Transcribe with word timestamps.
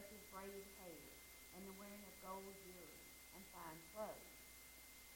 such 0.00 0.06
as 0.14 0.22
braided 0.30 0.66
hair 0.78 1.02
and 1.58 1.66
the 1.66 1.74
wearing 1.74 2.02
of 2.06 2.14
gold 2.22 2.54
jewelry 2.62 3.02
and 3.34 3.42
fine 3.50 3.78
clothes. 3.92 4.39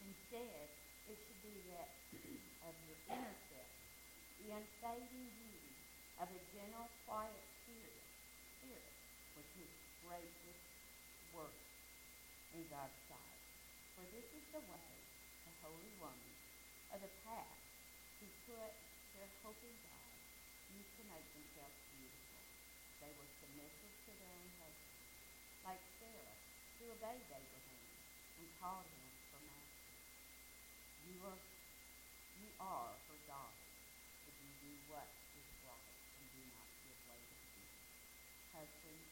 Instead, 0.04 0.68
it 1.08 1.16
should 1.16 1.40
be 1.40 1.56
that 1.72 1.96
of 2.68 2.74
your 2.84 3.00
inner 3.08 3.36
self, 3.48 3.72
the 4.44 4.52
unfading 4.52 5.28
beauty 5.32 5.72
of 6.20 6.28
a 6.28 6.40
gentle, 6.52 6.88
quiet 7.08 7.44
spirit, 7.64 8.04
spirit, 8.60 8.94
which 9.36 9.52
is 9.56 9.72
greatest 10.04 10.64
worth 11.32 11.64
in 12.52 12.62
God's 12.68 12.94
sight. 13.08 13.40
For 13.96 14.04
this 14.12 14.28
is 14.36 14.44
the 14.52 14.60
way 14.68 14.92
the 15.48 15.54
holy 15.64 15.92
woman 15.96 16.34
of 16.92 17.00
the 17.00 17.12
past 17.24 17.64
who 18.20 18.28
put 18.44 18.72
their 19.16 19.30
hope 19.40 19.58
in 19.64 19.76
God 19.88 20.16
used 20.68 20.94
to 21.00 21.04
make 21.08 21.26
themselves 21.32 21.78
beautiful. 21.90 22.40
They 23.00 23.12
were 23.16 23.30
submissive 23.40 23.94
to 24.04 24.12
their 24.20 24.32
own 24.36 24.50
husbands, 24.60 25.10
like 25.64 25.82
Sarah, 25.96 26.38
who 26.78 26.92
obeyed 26.92 27.24
Abraham 27.32 27.88
and 28.38 28.48
called 28.60 28.86
him. 28.88 29.03
You 31.04 31.20
are, 31.28 31.40
you 32.40 32.48
are 32.60 32.92
her 33.08 33.20
daughter 33.28 33.68
if 34.24 34.34
you 34.40 34.50
do 34.64 34.72
what 34.88 35.08
is 35.36 35.48
right 35.68 35.92
and 36.20 36.26
do 36.32 36.42
not 36.52 36.66
give 36.80 36.98
way 37.08 37.20
to 37.20 37.36
evil. 37.60 37.82
Husbands, 38.56 39.08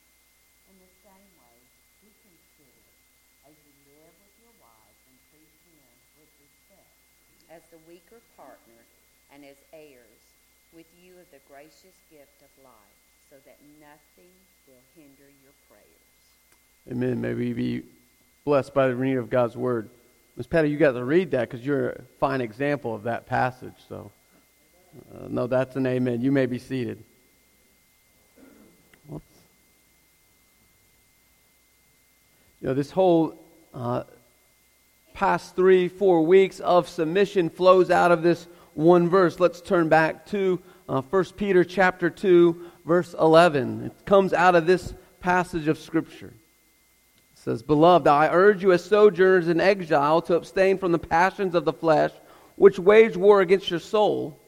in 0.73 0.77
the 0.81 0.93
same 1.05 1.31
way, 1.37 1.57
be 2.01 2.11
considerate 2.25 3.01
as 3.45 3.55
you 3.61 3.73
live 3.93 4.15
with 4.25 4.34
your 4.41 4.55
wives 4.57 5.01
and 5.09 5.17
treat 5.29 5.53
them 5.69 5.93
with 6.17 6.33
respect 6.41 6.97
as 7.53 7.62
the 7.69 7.81
weaker 7.84 8.25
partner 8.37 8.81
and 9.33 9.45
as 9.45 9.61
heirs 9.73 10.25
with 10.73 10.89
you 10.97 11.12
of 11.21 11.29
the 11.29 11.41
gracious 11.49 11.97
gift 12.09 12.41
of 12.41 12.53
life, 12.65 12.99
so 13.29 13.37
that 13.45 13.61
nothing 13.81 14.33
will 14.67 14.81
hinder 14.97 15.29
your 15.45 15.53
prayers. 15.69 16.09
Amen. 16.91 17.21
May 17.21 17.34
we 17.34 17.53
be 17.53 17.83
blessed 18.45 18.73
by 18.75 18.89
the 18.89 18.97
reading 18.97 19.19
of 19.19 19.31
God's 19.31 19.56
word. 19.56 19.89
Miss 20.36 20.47
Patty, 20.47 20.70
you 20.70 20.78
got 20.78 20.92
to 20.92 21.05
read 21.05 21.30
that 21.33 21.50
because 21.50 21.64
you're 21.64 21.91
a 21.91 22.02
fine 22.19 22.41
example 22.41 22.94
of 22.94 23.02
that 23.02 23.27
passage. 23.27 23.75
So, 23.88 24.11
uh, 25.14 25.27
no, 25.28 25.47
that's 25.47 25.77
an 25.77 25.86
amen. 25.86 26.22
You 26.22 26.33
may 26.33 26.47
be 26.47 26.58
seated. 26.58 27.02
Whoops. 29.08 29.27
You 32.60 32.69
know, 32.69 32.75
this 32.75 32.91
whole 32.91 33.34
uh, 33.75 34.05
past 35.12 35.55
three, 35.55 35.88
four 35.88 36.25
weeks 36.25 36.60
of 36.60 36.88
submission 36.88 37.50
flows 37.50 37.91
out 37.91 38.10
of 38.10 38.22
this 38.22 38.47
one 38.72 39.10
verse. 39.10 39.38
Let's 39.38 39.60
turn 39.60 39.91
back 39.91 40.25
to 40.27 40.60
uh, 40.88 41.03
1 41.03 41.25
Peter 41.36 41.62
chapter 41.62 42.08
2, 42.08 42.70
verse 42.86 43.14
11. 43.19 43.84
It 43.86 44.06
comes 44.06 44.33
out 44.33 44.55
of 44.55 44.66
this 44.66 44.94
passage 45.20 45.69
of 45.69 45.78
Scripture. 45.78 46.33
Says, 47.45 47.61
Beloved, 47.61 48.07
I 48.07 48.29
urge 48.29 48.62
you 48.62 48.71
as 48.71 48.85
sojourners 48.85 49.48
in 49.48 49.61
exile 49.61 50.23
to 50.23 50.37
abstain 50.37 50.79
from 50.79 50.93
the 50.93 50.98
passions 51.01 51.57
of 51.57 51.65
the 51.65 51.73
flesh, 51.73 52.12
which 52.55 52.79
wage 52.79 53.17
war 53.17 53.41
against 53.41 53.69
your 53.69 53.81
soul. 53.81 54.39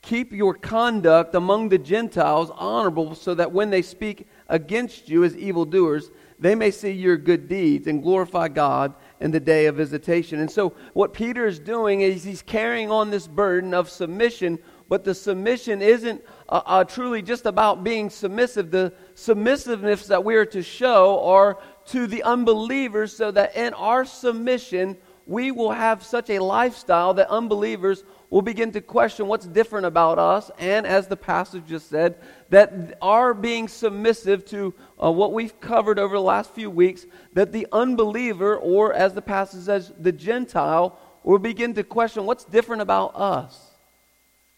Keep 0.00 0.32
your 0.32 0.54
conduct 0.54 1.34
among 1.34 1.68
the 1.68 1.76
Gentiles 1.76 2.50
honorable, 2.54 3.14
so 3.14 3.34
that 3.34 3.52
when 3.52 3.68
they 3.68 3.82
speak 3.82 4.26
against 4.48 5.10
you 5.10 5.22
as 5.22 5.36
evildoers, 5.36 6.10
they 6.38 6.54
may 6.54 6.70
see 6.70 6.92
your 6.92 7.18
good 7.18 7.46
deeds 7.46 7.88
and 7.88 8.02
glorify 8.02 8.48
God 8.48 8.94
in 9.20 9.30
the 9.30 9.40
day 9.40 9.66
of 9.66 9.76
visitation. 9.76 10.40
And 10.40 10.50
so, 10.50 10.74
what 10.94 11.12
Peter 11.12 11.46
is 11.46 11.58
doing 11.58 12.00
is 12.00 12.24
he's 12.24 12.42
carrying 12.42 12.90
on 12.90 13.10
this 13.10 13.28
burden 13.28 13.74
of 13.74 13.90
submission, 13.90 14.58
but 14.88 15.04
the 15.04 15.14
submission 15.14 15.82
isn't 15.82 16.22
uh, 16.48 16.62
uh, 16.64 16.84
truly 16.84 17.20
just 17.22 17.46
about 17.46 17.84
being 17.84 18.08
submissive. 18.08 18.70
The 18.70 18.92
submissiveness 19.14 20.06
that 20.06 20.24
we 20.24 20.36
are 20.36 20.46
to 20.46 20.62
show 20.62 21.22
are 21.24 21.58
to 21.86 22.06
the 22.06 22.22
unbelievers, 22.22 23.16
so 23.16 23.30
that 23.30 23.56
in 23.56 23.74
our 23.74 24.04
submission, 24.04 24.96
we 25.26 25.50
will 25.50 25.72
have 25.72 26.04
such 26.04 26.30
a 26.30 26.38
lifestyle 26.38 27.14
that 27.14 27.28
unbelievers 27.28 28.04
will 28.30 28.42
begin 28.42 28.72
to 28.72 28.80
question 28.80 29.26
what's 29.26 29.46
different 29.46 29.86
about 29.86 30.18
us. 30.18 30.50
And 30.58 30.86
as 30.86 31.06
the 31.06 31.16
passage 31.16 31.64
just 31.66 31.88
said, 31.88 32.16
that 32.50 32.98
our 33.00 33.32
being 33.32 33.68
submissive 33.68 34.44
to 34.46 34.74
uh, 35.02 35.10
what 35.10 35.32
we've 35.32 35.58
covered 35.60 35.98
over 35.98 36.16
the 36.16 36.22
last 36.22 36.50
few 36.54 36.68
weeks, 36.70 37.06
that 37.32 37.52
the 37.52 37.66
unbeliever, 37.72 38.56
or 38.56 38.92
as 38.92 39.14
the 39.14 39.22
passage 39.22 39.62
says, 39.62 39.92
the 39.98 40.12
Gentile, 40.12 40.98
will 41.22 41.38
begin 41.38 41.74
to 41.74 41.82
question 41.82 42.26
what's 42.26 42.44
different 42.44 42.82
about 42.82 43.14
us. 43.14 43.70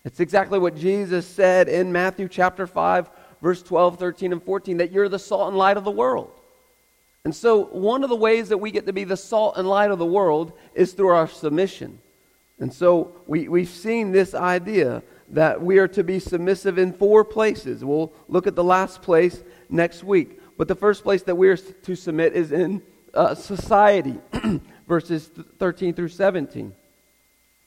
It's 0.05 0.21
exactly 0.21 0.59
what 0.59 0.77
Jesus 0.77 1.27
said 1.27 1.69
in 1.69 1.93
Matthew 1.93 2.29
chapter 2.29 2.67
5, 2.67 3.11
verse 3.43 3.63
12, 3.63 3.99
13, 3.99 4.33
and 4.33 4.43
14, 4.43 4.77
that 4.79 4.93
you're 4.93 5.09
the 5.09 5.19
salt 5.19 5.49
and 5.49 5.57
light 5.59 5.77
of 5.77 5.85
the 5.85 5.91
world. 5.91 6.31
And 7.27 7.35
so, 7.35 7.65
one 7.65 8.05
of 8.05 8.09
the 8.09 8.15
ways 8.15 8.51
that 8.51 8.59
we 8.59 8.71
get 8.71 8.87
to 8.87 8.93
be 8.93 9.03
the 9.03 9.17
salt 9.17 9.57
and 9.57 9.67
light 9.67 9.91
of 9.91 9.99
the 9.99 10.07
world 10.07 10.53
is 10.77 10.93
through 10.93 11.09
our 11.09 11.27
submission. 11.27 11.99
And 12.61 12.73
so, 12.73 13.17
we, 13.27 13.49
we've 13.49 13.69
seen 13.69 14.13
this 14.13 14.33
idea 14.33 15.03
that 15.31 15.61
we 15.61 15.79
are 15.79 15.89
to 15.89 16.05
be 16.05 16.21
submissive 16.21 16.79
in 16.79 16.93
four 16.93 17.25
places. 17.25 17.85
We'll 17.85 18.13
look 18.29 18.47
at 18.47 18.55
the 18.55 18.63
last 18.63 19.03
place 19.03 19.43
next 19.69 20.05
week. 20.05 20.39
But 20.57 20.69
the 20.69 20.77
first 20.77 21.03
place 21.03 21.25
that 21.25 21.35
we 21.35 21.49
are 21.49 21.57
to 21.57 21.97
submit 21.97 22.33
is 22.35 22.53
in 22.53 22.81
uh, 23.13 23.35
society, 23.35 24.21
verses 24.87 25.29
13 25.59 25.95
through 25.95 26.11
17. 26.11 26.73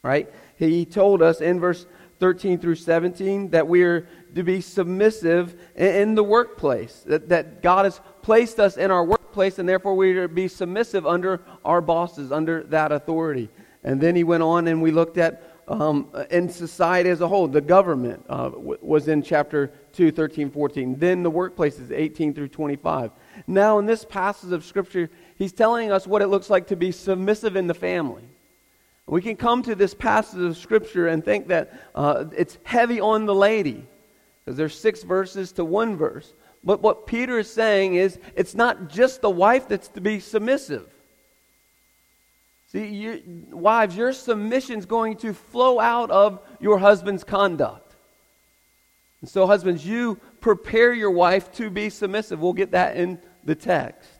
Right? 0.03 0.31
He 0.55 0.85
told 0.85 1.21
us 1.21 1.41
in 1.41 1.59
verse 1.59 1.85
13 2.19 2.59
through 2.59 2.75
17 2.75 3.49
that 3.51 3.67
we 3.67 3.83
are 3.83 4.07
to 4.35 4.43
be 4.43 4.61
submissive 4.61 5.59
in 5.75 6.15
the 6.15 6.23
workplace, 6.23 7.03
that, 7.07 7.29
that 7.29 7.61
God 7.61 7.85
has 7.85 8.01
placed 8.21 8.59
us 8.59 8.77
in 8.77 8.91
our 8.91 9.03
workplace, 9.03 9.59
and 9.59 9.67
therefore 9.67 9.95
we 9.95 10.11
are 10.17 10.27
to 10.27 10.33
be 10.33 10.47
submissive 10.47 11.07
under 11.07 11.41
our 11.65 11.81
bosses, 11.81 12.31
under 12.31 12.63
that 12.63 12.91
authority. 12.91 13.49
And 13.83 14.01
then 14.01 14.15
he 14.15 14.23
went 14.23 14.43
on 14.43 14.67
and 14.67 14.81
we 14.81 14.91
looked 14.91 15.17
at 15.17 15.43
um, 15.69 16.09
in 16.31 16.49
society 16.49 17.09
as 17.09 17.21
a 17.21 17.27
whole. 17.27 17.47
The 17.47 17.61
government 17.61 18.25
uh, 18.27 18.49
w- 18.49 18.77
was 18.81 19.07
in 19.07 19.21
chapter 19.21 19.71
2, 19.93 20.11
13, 20.11 20.49
14. 20.49 20.97
Then 20.97 21.23
the 21.23 21.31
workplaces, 21.31 21.91
18 21.91 22.33
through 22.33 22.49
25. 22.49 23.11
Now, 23.47 23.77
in 23.79 23.85
this 23.85 24.03
passage 24.03 24.51
of 24.51 24.65
Scripture, 24.65 25.09
he's 25.35 25.53
telling 25.53 25.91
us 25.91 26.07
what 26.07 26.21
it 26.21 26.27
looks 26.27 26.49
like 26.49 26.67
to 26.67 26.75
be 26.75 26.91
submissive 26.91 27.55
in 27.55 27.67
the 27.67 27.73
family. 27.73 28.23
We 29.09 29.23
can 29.23 29.37
come 29.37 29.63
to 29.63 29.73
this 29.73 29.95
passage 29.95 30.39
of 30.39 30.55
Scripture 30.55 31.07
and 31.07 31.25
think 31.25 31.47
that 31.47 31.73
uh, 31.95 32.25
it's 32.37 32.59
heavy 32.63 32.99
on 32.99 33.25
the 33.25 33.33
lady, 33.33 33.83
because 34.45 34.55
there's 34.55 34.77
six 34.77 35.01
verses 35.01 35.51
to 35.53 35.65
one 35.65 35.97
verse. 35.97 36.33
But 36.63 36.81
what 36.81 37.07
Peter 37.07 37.39
is 37.39 37.51
saying 37.51 37.95
is 37.95 38.19
it's 38.35 38.53
not 38.53 38.87
just 38.87 39.21
the 39.21 39.29
wife 39.29 39.67
that's 39.67 39.87
to 39.89 40.01
be 40.01 40.19
submissive. 40.19 40.87
See, 42.71 42.85
you, 42.85 43.47
wives, 43.51 43.97
your 43.97 44.13
submission 44.13 44.77
is 44.77 44.85
going 44.85 45.17
to 45.17 45.33
flow 45.33 45.79
out 45.79 46.11
of 46.11 46.39
your 46.59 46.77
husband's 46.77 47.23
conduct. 47.23 47.95
And 49.21 49.29
so, 49.29 49.47
husbands, 49.47 49.83
you 49.83 50.19
prepare 50.39 50.93
your 50.93 51.09
wife 51.09 51.51
to 51.53 51.71
be 51.71 51.89
submissive. 51.89 52.39
We'll 52.39 52.53
get 52.53 52.71
that 52.71 52.95
in 52.95 53.19
the 53.43 53.55
text. 53.55 54.11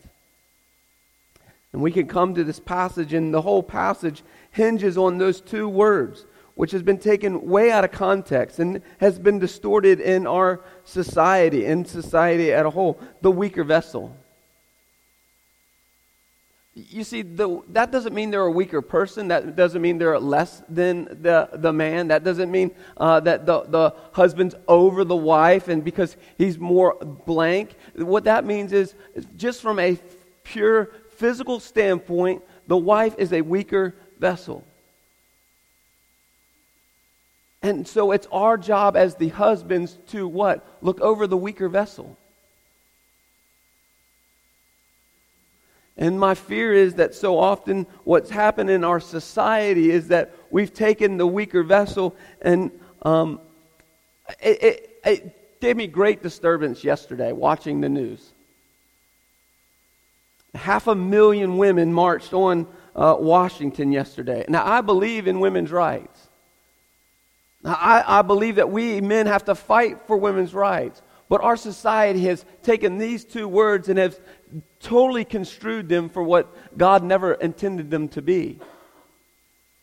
And 1.74 1.82
we 1.84 1.92
can 1.92 2.08
come 2.08 2.34
to 2.34 2.44
this 2.44 2.60
passage, 2.60 3.14
and 3.14 3.32
the 3.32 3.44
whole 3.44 3.62
passage 3.62 4.24
hinges 4.52 4.98
on 4.98 5.18
those 5.18 5.42
two 5.42 5.68
words, 5.68 6.26
which 6.56 6.72
has 6.72 6.84
been 6.84 6.98
taken 6.98 7.48
way 7.48 7.72
out 7.72 7.84
of 7.84 7.92
context 7.92 8.60
and 8.60 8.82
has 9.00 9.18
been 9.20 9.40
distorted 9.40 10.00
in 10.00 10.28
our 10.28 10.62
society, 10.84 11.66
in 11.66 11.86
society 11.86 12.52
as 12.52 12.66
a 12.66 12.70
whole. 12.70 13.00
The 13.22 13.32
weaker 13.32 13.64
vessel. 13.64 14.16
You 16.74 17.04
see, 17.04 17.24
the, 17.24 17.62
that 17.70 17.92
doesn't 17.92 18.14
mean 18.14 18.32
they're 18.32 18.42
a 18.42 18.52
weaker 18.52 18.82
person. 18.82 19.28
That 19.30 19.56
doesn't 19.56 19.82
mean 19.82 19.98
they're 19.98 20.20
less 20.20 20.62
than 20.70 21.06
the, 21.22 21.50
the 21.54 21.74
man. 21.74 22.08
That 22.08 22.24
doesn't 22.24 22.50
mean 22.50 22.72
uh, 22.96 23.20
that 23.22 23.46
the, 23.46 23.64
the 23.64 23.96
husband's 24.14 24.56
over 24.68 25.04
the 25.04 25.16
wife 25.16 25.68
and 25.68 25.84
because 25.84 26.16
he's 26.38 26.58
more 26.58 26.96
blank. 27.26 27.76
What 27.96 28.24
that 28.26 28.46
means 28.46 28.72
is, 28.72 28.96
just 29.36 29.62
from 29.62 29.80
a 29.80 29.98
pure 30.44 30.92
physical 31.18 31.60
standpoint, 31.60 32.44
the 32.68 32.78
wife 32.78 33.16
is 33.18 33.34
a 33.34 33.42
weaker 33.42 33.96
vessel. 34.20 34.64
And 37.62 37.88
so 37.88 38.12
it's 38.12 38.28
our 38.32 38.58
job 38.58 38.96
as 38.96 39.16
the 39.16 39.30
husbands 39.30 39.98
to 40.08 40.28
what? 40.28 40.66
Look 40.82 41.02
over 41.02 41.28
the 41.28 41.38
weaker 41.38 41.68
vessel. 41.68 42.18
And 45.98 46.18
my 46.18 46.34
fear 46.34 46.74
is 46.74 46.94
that 46.96 47.14
so 47.14 47.38
often 47.38 47.86
what's 48.06 48.30
happened 48.30 48.70
in 48.70 48.86
our 48.86 49.02
society 49.02 49.92
is 49.92 50.08
that 50.08 50.34
we've 50.50 50.74
taken 50.74 51.18
the 51.18 51.28
weaker 51.28 51.62
vessel, 51.62 52.16
and 52.42 52.72
um, 53.02 53.42
it, 54.42 54.64
it, 54.64 55.00
it 55.04 55.60
gave 55.60 55.76
me 55.76 55.88
great 55.88 56.24
disturbance 56.24 56.86
yesterday 56.86 57.34
watching 57.34 57.82
the 57.82 57.90
news. 57.90 58.32
Half 60.56 60.88
a 60.88 60.96
million 60.96 61.58
women 61.58 61.94
marched 61.94 62.34
on 62.34 62.66
uh, 62.96 63.16
Washington 63.20 63.92
yesterday. 63.92 64.46
Now, 64.48 64.66
I 64.66 64.82
believe 64.82 65.28
in 65.28 65.40
women's 65.40 65.72
rights. 65.72 66.30
I, 67.64 68.04
I 68.08 68.22
believe 68.22 68.56
that 68.56 68.72
we 68.72 69.02
men 69.02 69.28
have 69.28 69.46
to 69.46 69.56
fight 69.56 70.08
for 70.08 70.18
women's 70.18 70.54
rights. 70.54 71.02
But 71.30 71.42
our 71.42 71.58
society 71.58 72.26
has 72.26 72.44
taken 72.64 72.98
these 72.98 73.24
two 73.24 73.48
words 73.48 73.88
and 73.88 74.00
has 74.00 74.20
totally 74.80 75.24
construed 75.24 75.88
them 75.88 76.10
for 76.10 76.24
what 76.24 76.78
God 76.78 77.04
never 77.04 77.34
intended 77.34 77.92
them 77.92 78.08
to 78.10 78.22
be. 78.22 78.60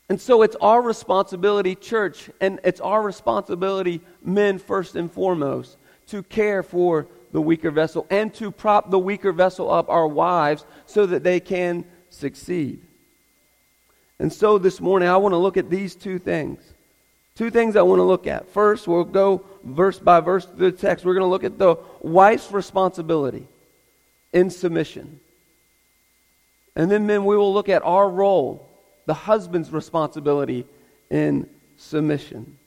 And 0.08 0.20
so 0.20 0.42
it's 0.42 0.56
our 0.60 0.82
responsibility, 0.82 1.74
church, 1.74 2.30
and 2.40 2.60
it's 2.64 2.80
our 2.80 3.02
responsibility, 3.02 4.00
men 4.22 4.58
first 4.58 4.96
and 4.96 5.10
foremost, 5.10 5.78
to 6.08 6.22
care 6.24 6.62
for 6.62 7.06
the 7.32 7.40
weaker 7.40 7.70
vessel 7.70 8.06
and 8.10 8.32
to 8.34 8.50
prop 8.50 8.90
the 8.90 8.98
weaker 8.98 9.32
vessel 9.32 9.70
up, 9.70 9.88
our 9.88 10.06
wives, 10.06 10.64
so 10.86 11.06
that 11.06 11.22
they 11.22 11.38
can 11.40 11.84
succeed. 12.08 12.82
And 14.18 14.32
so 14.32 14.58
this 14.58 14.80
morning, 14.80 15.08
I 15.08 15.16
want 15.16 15.32
to 15.32 15.38
look 15.38 15.56
at 15.56 15.68
these 15.68 15.94
two 15.94 16.18
things. 16.18 16.60
Two 17.34 17.50
things 17.50 17.76
I 17.76 17.82
want 17.82 17.98
to 17.98 18.04
look 18.04 18.26
at. 18.26 18.48
First, 18.48 18.88
we'll 18.88 19.04
go 19.04 19.44
verse 19.62 19.98
by 19.98 20.20
verse 20.20 20.46
through 20.46 20.70
the 20.70 20.76
text. 20.76 21.04
We're 21.04 21.14
going 21.14 21.26
to 21.26 21.30
look 21.30 21.44
at 21.44 21.58
the 21.58 21.76
wife's 22.00 22.50
responsibility 22.50 23.46
in 24.32 24.48
submission. 24.48 25.20
And 26.74 26.90
then, 26.90 27.06
men, 27.06 27.24
we 27.24 27.36
will 27.36 27.52
look 27.52 27.68
at 27.68 27.82
our 27.82 28.08
role, 28.08 28.68
the 29.04 29.14
husband's 29.14 29.70
responsibility 29.70 30.66
in 31.10 31.48
submission. 31.76 32.58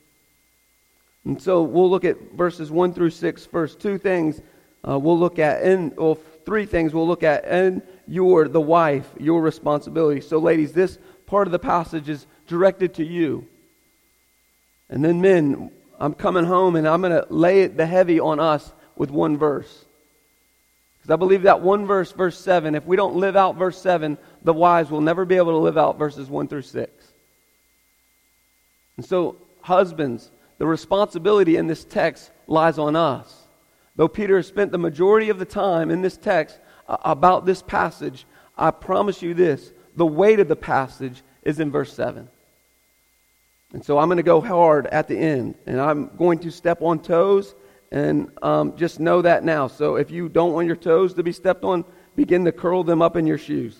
And 1.24 1.40
so 1.40 1.62
we'll 1.62 1.90
look 1.90 2.04
at 2.04 2.16
verses 2.32 2.70
1 2.70 2.94
through 2.94 3.10
6 3.10 3.46
first. 3.46 3.80
Two 3.80 3.98
things 3.98 4.40
uh, 4.88 4.98
we'll 4.98 5.18
look 5.18 5.38
at, 5.38 5.62
and 5.62 5.94
well, 5.96 6.18
three 6.46 6.64
things 6.64 6.94
we'll 6.94 7.06
look 7.06 7.22
at, 7.22 7.44
and 7.44 7.82
your, 8.08 8.48
the 8.48 8.60
wife, 8.60 9.08
your 9.18 9.42
responsibility. 9.42 10.20
So, 10.20 10.38
ladies, 10.38 10.72
this 10.72 10.98
part 11.30 11.46
of 11.46 11.52
the 11.52 11.60
passage 11.60 12.08
is 12.08 12.26
directed 12.48 12.94
to 12.94 13.04
you. 13.04 13.46
And 14.88 15.04
then, 15.04 15.20
men, 15.20 15.70
I'm 16.00 16.12
coming 16.12 16.44
home 16.44 16.74
and 16.74 16.88
I'm 16.88 17.00
going 17.00 17.12
to 17.12 17.32
lay 17.32 17.68
the 17.68 17.86
heavy 17.86 18.18
on 18.18 18.40
us 18.40 18.72
with 18.96 19.12
one 19.12 19.38
verse. 19.38 19.84
Because 20.98 21.14
I 21.14 21.16
believe 21.16 21.42
that 21.42 21.60
one 21.60 21.86
verse, 21.86 22.10
verse 22.10 22.36
7, 22.36 22.74
if 22.74 22.84
we 22.84 22.96
don't 22.96 23.14
live 23.14 23.36
out 23.36 23.54
verse 23.54 23.80
7, 23.80 24.18
the 24.42 24.52
wives 24.52 24.90
will 24.90 25.00
never 25.00 25.24
be 25.24 25.36
able 25.36 25.52
to 25.52 25.58
live 25.58 25.78
out 25.78 25.98
verses 25.98 26.28
1 26.28 26.48
through 26.48 26.62
6. 26.62 26.90
And 28.96 29.06
so, 29.06 29.36
husbands, 29.62 30.32
the 30.58 30.66
responsibility 30.66 31.56
in 31.56 31.68
this 31.68 31.84
text 31.84 32.32
lies 32.48 32.76
on 32.76 32.96
us. 32.96 33.44
Though 33.94 34.08
Peter 34.08 34.36
has 34.36 34.48
spent 34.48 34.72
the 34.72 34.78
majority 34.78 35.30
of 35.30 35.38
the 35.38 35.44
time 35.44 35.92
in 35.92 36.02
this 36.02 36.16
text 36.16 36.58
uh, 36.88 36.96
about 37.04 37.46
this 37.46 37.62
passage, 37.62 38.26
I 38.58 38.72
promise 38.72 39.22
you 39.22 39.32
this 39.32 39.72
the 39.96 40.06
weight 40.06 40.40
of 40.40 40.48
the 40.48 40.56
passage 40.56 41.22
is 41.42 41.60
in 41.60 41.70
verse 41.70 41.92
7. 41.92 42.28
And 43.72 43.84
so 43.84 43.98
I'm 43.98 44.08
going 44.08 44.16
to 44.16 44.22
go 44.22 44.40
hard 44.40 44.86
at 44.88 45.08
the 45.08 45.16
end, 45.16 45.54
and 45.66 45.80
I'm 45.80 46.10
going 46.16 46.40
to 46.40 46.50
step 46.50 46.82
on 46.82 47.00
toes, 47.00 47.54
and 47.92 48.30
um, 48.42 48.76
just 48.76 48.98
know 48.98 49.22
that 49.22 49.44
now. 49.44 49.68
So 49.68 49.96
if 49.96 50.10
you 50.10 50.28
don't 50.28 50.52
want 50.52 50.66
your 50.66 50.76
toes 50.76 51.14
to 51.14 51.22
be 51.22 51.32
stepped 51.32 51.64
on, 51.64 51.84
begin 52.16 52.44
to 52.44 52.52
curl 52.52 52.82
them 52.82 53.00
up 53.00 53.16
in 53.16 53.26
your 53.26 53.38
shoes. 53.38 53.76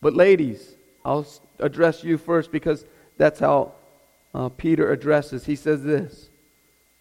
But 0.00 0.14
ladies, 0.14 0.74
I'll 1.04 1.26
address 1.58 2.04
you 2.04 2.18
first 2.18 2.50
because 2.50 2.84
that's 3.16 3.40
how 3.40 3.72
uh, 4.34 4.48
Peter 4.50 4.92
addresses. 4.92 5.46
He 5.46 5.56
says 5.56 5.82
this. 5.82 6.28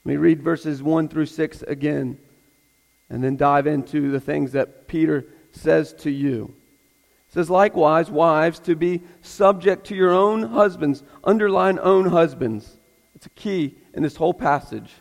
Let 0.04 0.12
me 0.12 0.18
read 0.18 0.42
verses 0.44 0.84
1 0.84 1.10
through 1.10 1.26
6 1.26 1.64
again 1.64 2.20
and 3.10 3.24
then 3.24 3.36
dive 3.36 3.68
into 3.68 4.12
the 4.12 4.20
things 4.20 4.54
that 4.54 4.88
Peter 4.88 5.26
says 5.52 5.94
to 5.94 6.12
you. 6.12 6.54
It 7.30 7.34
says, 7.34 7.50
likewise, 7.50 8.10
wives, 8.10 8.60
to 8.60 8.76
be 8.76 9.02
subject 9.22 9.88
to 9.88 9.96
your 9.96 10.12
own 10.12 10.44
husbands. 10.44 11.04
Underline 11.24 11.80
own 11.82 12.08
husbands. 12.08 12.78
It's 13.16 13.26
a 13.26 13.30
key 13.30 13.76
in 13.94 14.04
this 14.04 14.16
whole 14.16 14.34
passage. 14.34 14.92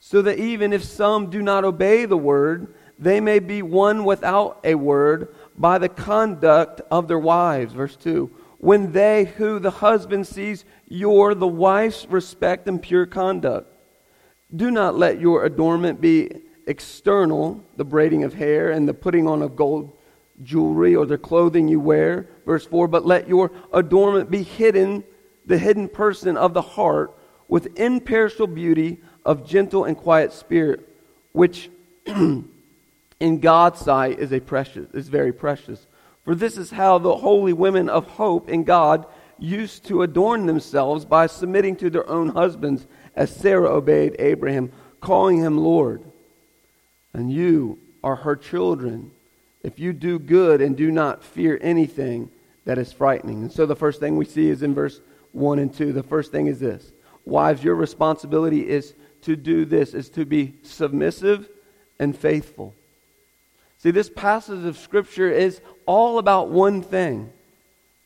So 0.00 0.22
that 0.22 0.38
even 0.38 0.72
if 0.72 0.84
some 0.84 1.30
do 1.30 1.40
not 1.40 1.64
obey 1.64 2.04
the 2.04 2.16
word, 2.16 2.74
they 2.98 3.20
may 3.20 3.38
be 3.38 3.62
won 3.62 4.04
without 4.04 4.60
a 4.62 4.74
word 4.74 5.34
by 5.56 5.78
the 5.78 5.88
conduct 5.88 6.80
of 6.90 7.08
their 7.08 7.18
wives. 7.18 7.72
Verse 7.72 7.96
2 7.96 8.30
When 8.58 8.92
they 8.92 9.24
who 9.24 9.58
the 9.58 9.70
husband 9.70 10.26
sees 10.26 10.64
your, 10.88 11.34
the 11.34 11.46
wife's 11.46 12.06
respect 12.06 12.68
and 12.68 12.80
pure 12.80 13.06
conduct. 13.06 13.73
Do 14.54 14.70
not 14.70 14.96
let 14.96 15.20
your 15.20 15.44
adornment 15.44 16.00
be 16.00 16.30
external, 16.66 17.62
the 17.76 17.84
braiding 17.84 18.24
of 18.24 18.34
hair 18.34 18.70
and 18.70 18.88
the 18.88 18.94
putting 18.94 19.26
on 19.26 19.42
of 19.42 19.56
gold 19.56 19.96
jewelry 20.42 20.96
or 20.96 21.06
the 21.06 21.18
clothing 21.18 21.68
you 21.68 21.80
wear. 21.80 22.28
Verse 22.46 22.66
4 22.66 22.88
But 22.88 23.06
let 23.06 23.28
your 23.28 23.50
adornment 23.72 24.30
be 24.30 24.42
hidden, 24.42 25.04
the 25.46 25.58
hidden 25.58 25.88
person 25.88 26.36
of 26.36 26.54
the 26.54 26.62
heart, 26.62 27.14
with 27.48 27.78
imperishable 27.78 28.46
beauty 28.48 29.00
of 29.24 29.46
gentle 29.46 29.84
and 29.84 29.96
quiet 29.96 30.32
spirit, 30.32 30.88
which 31.32 31.70
in 32.06 33.40
God's 33.40 33.80
sight 33.80 34.18
is 34.18 34.32
a 34.32 34.40
precious 34.40 34.88
is 34.92 35.08
very 35.08 35.32
precious. 35.32 35.86
For 36.24 36.34
this 36.34 36.56
is 36.56 36.70
how 36.70 36.98
the 36.98 37.16
holy 37.16 37.52
women 37.52 37.88
of 37.88 38.06
hope 38.06 38.48
in 38.48 38.64
God 38.64 39.06
used 39.38 39.84
to 39.86 40.02
adorn 40.02 40.46
themselves 40.46 41.04
by 41.04 41.26
submitting 41.26 41.76
to 41.76 41.90
their 41.90 42.08
own 42.08 42.30
husbands, 42.30 42.86
as 43.16 43.34
Sarah 43.34 43.70
obeyed 43.70 44.16
Abraham, 44.18 44.72
calling 45.00 45.38
him 45.38 45.58
Lord. 45.58 46.02
And 47.12 47.32
you 47.32 47.78
are 48.02 48.16
her 48.16 48.36
children 48.36 49.10
if 49.62 49.78
you 49.78 49.92
do 49.92 50.18
good 50.18 50.60
and 50.60 50.76
do 50.76 50.90
not 50.90 51.24
fear 51.24 51.58
anything 51.62 52.30
that 52.64 52.78
is 52.78 52.92
frightening. 52.92 53.42
And 53.42 53.52
so 53.52 53.66
the 53.66 53.76
first 53.76 54.00
thing 54.00 54.16
we 54.16 54.24
see 54.24 54.48
is 54.48 54.62
in 54.62 54.74
verse 54.74 55.00
1 55.32 55.58
and 55.58 55.72
2. 55.72 55.92
The 55.92 56.02
first 56.02 56.32
thing 56.32 56.46
is 56.46 56.60
this 56.60 56.92
Wives, 57.24 57.64
your 57.64 57.74
responsibility 57.74 58.68
is 58.68 58.94
to 59.22 59.36
do 59.36 59.64
this, 59.64 59.94
is 59.94 60.10
to 60.10 60.24
be 60.24 60.54
submissive 60.62 61.48
and 61.98 62.16
faithful. 62.16 62.74
See, 63.78 63.90
this 63.90 64.10
passage 64.10 64.64
of 64.64 64.78
Scripture 64.78 65.30
is 65.30 65.60
all 65.86 66.18
about 66.18 66.48
one 66.48 66.82
thing. 66.82 67.32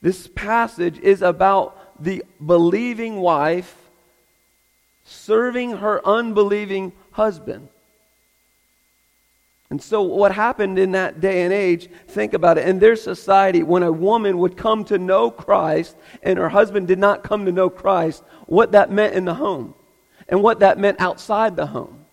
This 0.00 0.28
passage 0.28 0.98
is 0.98 1.22
about 1.22 2.02
the 2.02 2.24
believing 2.44 3.16
wife 3.16 3.87
serving 5.08 5.78
her 5.78 6.06
unbelieving 6.06 6.92
husband. 7.12 7.68
And 9.70 9.82
so, 9.82 10.00
what 10.00 10.32
happened 10.32 10.78
in 10.78 10.92
that 10.92 11.20
day 11.20 11.42
and 11.42 11.52
age, 11.52 11.90
think 12.08 12.32
about 12.32 12.56
it. 12.56 12.66
In 12.66 12.78
their 12.78 12.96
society, 12.96 13.62
when 13.62 13.82
a 13.82 13.92
woman 13.92 14.38
would 14.38 14.56
come 14.56 14.84
to 14.84 14.96
know 14.96 15.30
Christ 15.30 15.96
and 16.22 16.38
her 16.38 16.48
husband 16.48 16.88
did 16.88 16.98
not 16.98 17.22
come 17.22 17.44
to 17.44 17.52
know 17.52 17.68
Christ, 17.68 18.22
what 18.46 18.72
that 18.72 18.90
meant 18.90 19.14
in 19.14 19.26
the 19.26 19.34
home 19.34 19.74
and 20.28 20.42
what 20.42 20.60
that 20.60 20.78
meant 20.78 21.00
outside 21.00 21.56
the 21.56 21.66
home. 21.66 22.06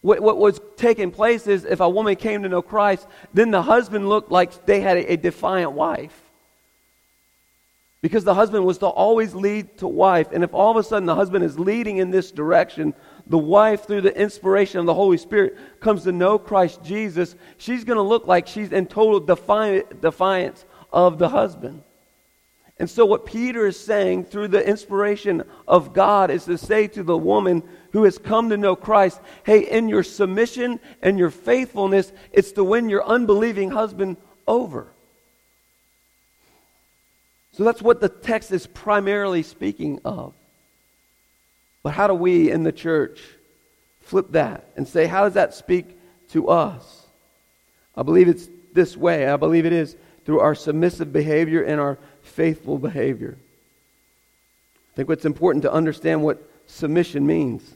What, 0.00 0.20
what 0.20 0.38
was 0.38 0.60
taking 0.76 1.10
place 1.10 1.46
is 1.46 1.64
if 1.64 1.80
a 1.80 1.88
woman 1.88 2.16
came 2.16 2.42
to 2.42 2.48
know 2.48 2.62
Christ, 2.62 3.06
then 3.34 3.50
the 3.50 3.62
husband 3.62 4.08
looked 4.08 4.30
like 4.30 4.64
they 4.64 4.80
had 4.80 4.96
a, 4.96 5.12
a 5.12 5.16
defiant 5.16 5.72
wife. 5.72 6.25
Because 8.02 8.24
the 8.24 8.34
husband 8.34 8.64
was 8.64 8.78
to 8.78 8.86
always 8.86 9.34
lead 9.34 9.78
to 9.78 9.88
wife. 9.88 10.28
And 10.32 10.44
if 10.44 10.52
all 10.52 10.70
of 10.70 10.76
a 10.76 10.82
sudden 10.82 11.06
the 11.06 11.14
husband 11.14 11.44
is 11.44 11.58
leading 11.58 11.96
in 11.96 12.10
this 12.10 12.30
direction, 12.30 12.94
the 13.26 13.38
wife, 13.38 13.86
through 13.86 14.02
the 14.02 14.16
inspiration 14.16 14.78
of 14.78 14.86
the 14.86 14.94
Holy 14.94 15.18
Spirit, 15.18 15.56
comes 15.80 16.04
to 16.04 16.12
know 16.12 16.38
Christ 16.38 16.82
Jesus, 16.84 17.34
she's 17.56 17.84
going 17.84 17.96
to 17.96 18.02
look 18.02 18.26
like 18.26 18.46
she's 18.46 18.70
in 18.70 18.86
total 18.86 19.18
defiance 19.20 20.64
of 20.92 21.18
the 21.18 21.28
husband. 21.28 21.82
And 22.78 22.90
so, 22.90 23.06
what 23.06 23.24
Peter 23.24 23.66
is 23.66 23.80
saying 23.80 24.26
through 24.26 24.48
the 24.48 24.66
inspiration 24.66 25.44
of 25.66 25.94
God 25.94 26.30
is 26.30 26.44
to 26.44 26.58
say 26.58 26.86
to 26.88 27.02
the 27.02 27.16
woman 27.16 27.62
who 27.92 28.04
has 28.04 28.18
come 28.18 28.50
to 28.50 28.58
know 28.58 28.76
Christ, 28.76 29.20
hey, 29.44 29.60
in 29.60 29.88
your 29.88 30.02
submission 30.02 30.78
and 31.00 31.18
your 31.18 31.30
faithfulness, 31.30 32.12
it's 32.32 32.52
to 32.52 32.64
win 32.64 32.90
your 32.90 33.04
unbelieving 33.04 33.70
husband 33.70 34.18
over. 34.46 34.92
So, 37.56 37.64
that's 37.64 37.80
what 37.80 38.00
the 38.02 38.10
text 38.10 38.52
is 38.52 38.66
primarily 38.66 39.42
speaking 39.42 40.00
of. 40.04 40.34
But 41.82 41.94
how 41.94 42.06
do 42.06 42.12
we 42.12 42.50
in 42.50 42.64
the 42.64 42.72
church 42.72 43.20
flip 44.02 44.32
that 44.32 44.68
and 44.76 44.86
say, 44.86 45.06
how 45.06 45.24
does 45.24 45.34
that 45.34 45.54
speak 45.54 45.98
to 46.32 46.48
us? 46.48 47.06
I 47.96 48.02
believe 48.02 48.28
it's 48.28 48.46
this 48.74 48.94
way. 48.94 49.26
I 49.26 49.36
believe 49.36 49.64
it 49.64 49.72
is 49.72 49.96
through 50.26 50.40
our 50.40 50.54
submissive 50.54 51.14
behavior 51.14 51.62
and 51.62 51.80
our 51.80 51.96
faithful 52.20 52.76
behavior. 52.76 53.38
I 54.92 54.96
think 54.96 55.08
what's 55.08 55.24
important 55.24 55.62
to 55.62 55.72
understand 55.72 56.22
what 56.22 56.42
submission 56.66 57.26
means. 57.26 57.74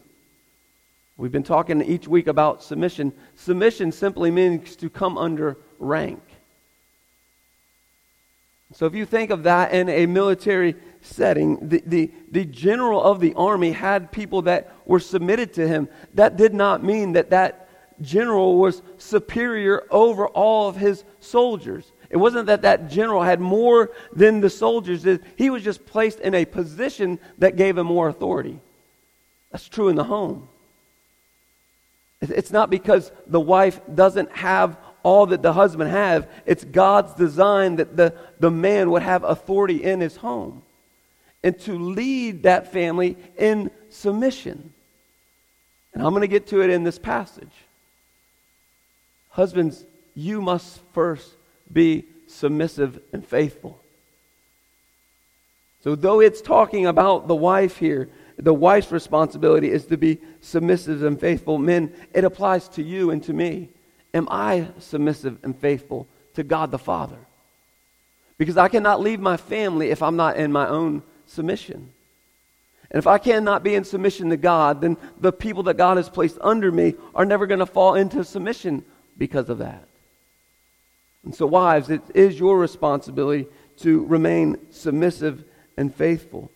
We've 1.16 1.32
been 1.32 1.42
talking 1.42 1.80
each 1.82 2.06
week 2.06 2.26
about 2.26 2.62
submission. 2.62 3.12
Submission 3.36 3.92
simply 3.92 4.30
means 4.30 4.76
to 4.76 4.90
come 4.90 5.16
under 5.16 5.56
rank. 5.78 6.20
So 8.72 8.86
if 8.86 8.94
you 8.94 9.04
think 9.04 9.30
of 9.30 9.42
that 9.44 9.72
in 9.72 9.88
a 9.88 10.06
military 10.06 10.76
setting, 11.02 11.68
the, 11.68 11.82
the, 11.86 12.10
the 12.30 12.44
general 12.44 13.02
of 13.02 13.20
the 13.20 13.34
army 13.34 13.72
had 13.72 14.12
people 14.12 14.42
that 14.42 14.72
were 14.86 15.00
submitted 15.00 15.54
to 15.54 15.66
him. 15.66 15.88
That 16.14 16.36
did 16.36 16.54
not 16.54 16.84
mean 16.84 17.12
that 17.12 17.30
that 17.30 17.68
general 18.00 18.58
was 18.58 18.82
superior 18.98 19.86
over 19.90 20.26
all 20.28 20.68
of 20.68 20.76
his 20.76 21.04
soldiers. 21.20 21.90
It 22.10 22.16
wasn't 22.16 22.46
that 22.46 22.62
that 22.62 22.90
general 22.90 23.22
had 23.22 23.40
more 23.40 23.90
than 24.12 24.40
the 24.40 24.50
soldiers. 24.50 25.06
He 25.36 25.50
was 25.50 25.62
just 25.62 25.86
placed 25.86 26.20
in 26.20 26.34
a 26.34 26.44
position 26.44 27.18
that 27.38 27.56
gave 27.56 27.78
him 27.78 27.86
more 27.86 28.08
authority. 28.08 28.58
That's 29.52 29.68
true 29.68 29.88
in 29.88 29.96
the 29.96 30.04
home. 30.04 30.48
It's 32.20 32.50
not 32.50 32.68
because 32.68 33.10
the 33.26 33.40
wife 33.40 33.80
doesn't 33.92 34.30
have 34.32 34.76
all 35.02 35.26
that 35.26 35.42
the 35.42 35.52
husband 35.52 35.90
have. 35.90 36.28
It's 36.46 36.64
God's 36.64 37.14
design 37.14 37.76
that 37.76 37.96
the, 37.96 38.14
the 38.38 38.50
man 38.50 38.90
would 38.90 39.02
have 39.02 39.24
authority 39.24 39.82
in 39.82 40.00
his 40.00 40.16
home 40.16 40.62
and 41.42 41.58
to 41.60 41.78
lead 41.78 42.42
that 42.42 42.72
family 42.72 43.16
in 43.38 43.70
submission. 43.88 44.72
And 45.94 46.02
I'm 46.02 46.10
going 46.10 46.22
to 46.22 46.28
get 46.28 46.48
to 46.48 46.62
it 46.62 46.70
in 46.70 46.84
this 46.84 46.98
passage. 46.98 47.52
Husbands, 49.30 49.84
you 50.14 50.40
must 50.40 50.80
first 50.92 51.30
be 51.72 52.04
submissive 52.26 53.00
and 53.12 53.26
faithful. 53.26 53.80
So, 55.82 55.94
though 55.94 56.20
it's 56.20 56.42
talking 56.42 56.86
about 56.86 57.26
the 57.26 57.34
wife 57.34 57.78
here, 57.78 58.10
the 58.36 58.52
wife's 58.52 58.92
responsibility 58.92 59.70
is 59.70 59.86
to 59.86 59.96
be 59.96 60.18
submissive 60.40 61.02
and 61.02 61.18
faithful. 61.18 61.58
Men, 61.58 61.94
it 62.12 62.24
applies 62.24 62.68
to 62.70 62.82
you 62.82 63.10
and 63.10 63.22
to 63.24 63.32
me. 63.32 63.70
Am 64.12 64.28
I 64.30 64.68
submissive 64.78 65.38
and 65.42 65.56
faithful 65.56 66.06
to 66.34 66.42
God 66.42 66.70
the 66.70 66.78
Father? 66.78 67.18
Because 68.38 68.56
I 68.56 68.68
cannot 68.68 69.00
leave 69.00 69.20
my 69.20 69.36
family 69.36 69.90
if 69.90 70.02
I'm 70.02 70.16
not 70.16 70.36
in 70.36 70.50
my 70.50 70.68
own 70.68 71.02
submission. 71.26 71.92
And 72.90 72.98
if 72.98 73.06
I 73.06 73.18
cannot 73.18 73.62
be 73.62 73.74
in 73.74 73.84
submission 73.84 74.30
to 74.30 74.36
God, 74.36 74.80
then 74.80 74.96
the 75.20 75.32
people 75.32 75.62
that 75.64 75.76
God 75.76 75.96
has 75.96 76.08
placed 76.08 76.38
under 76.40 76.72
me 76.72 76.94
are 77.14 77.24
never 77.24 77.46
going 77.46 77.60
to 77.60 77.66
fall 77.66 77.94
into 77.94 78.24
submission 78.24 78.84
because 79.16 79.48
of 79.48 79.58
that. 79.58 79.86
And 81.24 81.34
so, 81.34 81.46
wives, 81.46 81.90
it 81.90 82.02
is 82.14 82.38
your 82.38 82.58
responsibility 82.58 83.46
to 83.78 84.04
remain 84.06 84.56
submissive 84.70 85.44
and 85.76 85.94
faithful. 85.94 86.50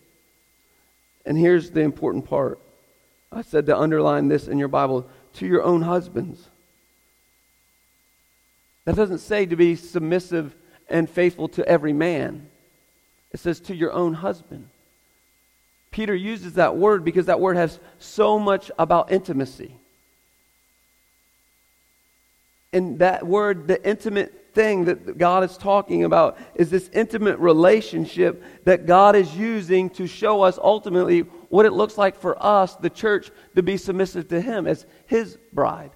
And 1.25 1.37
here's 1.37 1.71
the 1.71 1.81
important 1.81 2.25
part. 2.25 2.59
I 3.31 3.41
said 3.41 3.65
to 3.67 3.77
underline 3.77 4.27
this 4.27 4.47
in 4.47 4.57
your 4.57 4.67
Bible 4.67 5.07
to 5.35 5.45
your 5.45 5.63
own 5.63 5.83
husbands. 5.83 6.49
That 8.85 8.95
doesn't 8.95 9.19
say 9.19 9.45
to 9.45 9.55
be 9.55 9.75
submissive 9.75 10.55
and 10.87 11.09
faithful 11.09 11.47
to 11.49 11.67
every 11.67 11.93
man, 11.93 12.47
it 13.31 13.39
says 13.39 13.59
to 13.61 13.75
your 13.75 13.91
own 13.91 14.13
husband. 14.13 14.69
Peter 15.91 16.15
uses 16.15 16.53
that 16.53 16.75
word 16.75 17.03
because 17.03 17.25
that 17.27 17.39
word 17.39 17.57
has 17.57 17.79
so 17.99 18.37
much 18.37 18.69
about 18.77 19.11
intimacy. 19.11 19.75
And 22.73 22.99
that 22.99 23.25
word, 23.25 23.67
the 23.67 23.81
intimate 23.87 24.53
thing 24.53 24.85
that 24.85 25.17
God 25.17 25.43
is 25.43 25.57
talking 25.57 26.03
about, 26.03 26.37
is 26.53 26.69
this 26.69 26.89
intimate 26.89 27.39
relationship 27.39 28.43
that 28.65 28.85
God 28.85 29.15
is 29.15 29.35
using 29.35 29.89
to 29.91 30.07
show 30.07 30.41
us 30.41 30.59
ultimately 30.61 31.21
what 31.49 31.65
it 31.65 31.71
looks 31.71 31.97
like 31.97 32.19
for 32.19 32.41
us, 32.43 32.75
the 32.75 32.89
church, 32.89 33.31
to 33.55 33.63
be 33.63 33.77
submissive 33.77 34.27
to 34.27 34.41
Him 34.41 34.67
as 34.67 34.85
His 35.05 35.37
bride. 35.53 35.91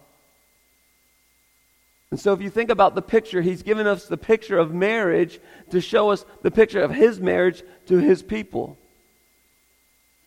And 2.11 2.19
so, 2.19 2.33
if 2.33 2.41
you 2.41 2.49
think 2.49 2.71
about 2.71 2.95
the 2.95 3.01
picture, 3.01 3.41
he's 3.41 3.61
given 3.61 3.85
us 3.85 4.05
the 4.07 4.17
picture 4.17 4.57
of 4.57 4.73
marriage 4.73 5.39
to 5.69 5.79
show 5.79 6.09
us 6.09 6.25
the 6.41 6.49
picture 6.49 6.81
of 6.81 6.91
his 6.91 7.19
marriage 7.19 7.61
to 7.85 7.97
his 7.97 8.23
people. 8.23 8.77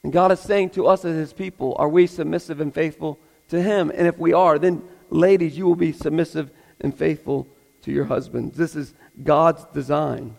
And 0.04 0.12
God 0.12 0.30
is 0.30 0.40
saying 0.40 0.70
to 0.70 0.86
us 0.86 1.04
as 1.04 1.16
his 1.16 1.32
people, 1.32 1.74
are 1.78 1.88
we 1.88 2.06
submissive 2.06 2.60
and 2.60 2.72
faithful 2.72 3.18
to 3.48 3.60
him? 3.60 3.90
And 3.94 4.06
if 4.06 4.16
we 4.18 4.32
are, 4.32 4.58
then, 4.58 4.82
ladies, 5.10 5.58
you 5.58 5.66
will 5.66 5.76
be 5.76 5.92
submissive 5.92 6.50
and 6.80 6.96
faithful 6.96 7.48
to 7.82 7.92
your 7.92 8.04
husbands. 8.04 8.56
This 8.56 8.76
is 8.76 8.94
God's 9.22 9.64
design. 9.74 10.36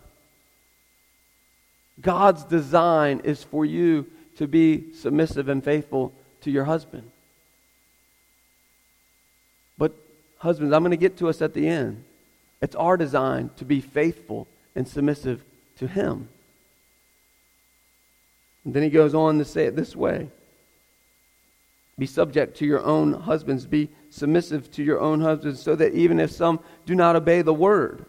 God's 2.02 2.46
design 2.46 3.22
is 3.26 3.44
for 3.44 3.66
you 3.66 4.08
to 4.38 4.48
be 4.48 4.94
submissive 4.94 5.50
and 5.50 5.64
faithful 5.64 6.14
to 6.42 6.52
your 6.52 6.64
husband. 6.64 7.10
Husbands, 10.44 10.74
I'm 10.74 10.82
going 10.82 10.92
to 10.92 10.98
get 10.98 11.16
to 11.20 11.30
us 11.30 11.42
at 11.42 11.54
the 11.54 11.66
end. 11.66 12.04
It's 12.62 12.76
our 12.76 12.98
design 12.98 13.50
to 13.56 13.64
be 13.64 13.80
faithful 13.80 14.46
and 14.76 14.86
submissive 14.86 15.42
to 15.78 15.88
Him. 15.88 16.28
And 18.66 18.74
then 18.74 18.84
he 18.84 18.90
goes 18.90 19.16
on 19.16 19.38
to 19.38 19.46
say 19.46 19.68
it 19.68 19.78
this 19.78 19.96
way 19.96 20.28
Be 21.98 22.06
subject 22.06 22.58
to 22.58 22.66
your 22.66 22.84
own 22.84 23.14
husbands, 23.14 23.66
be 23.66 23.88
submissive 24.10 24.70
to 24.72 24.84
your 24.84 25.00
own 25.00 25.22
husbands, 25.22 25.62
so 25.62 25.78
that 25.78 25.94
even 25.94 26.20
if 26.20 26.30
some 26.30 26.60
do 26.86 26.94
not 26.94 27.16
obey 27.16 27.42
the 27.42 27.54
word, 27.54 28.06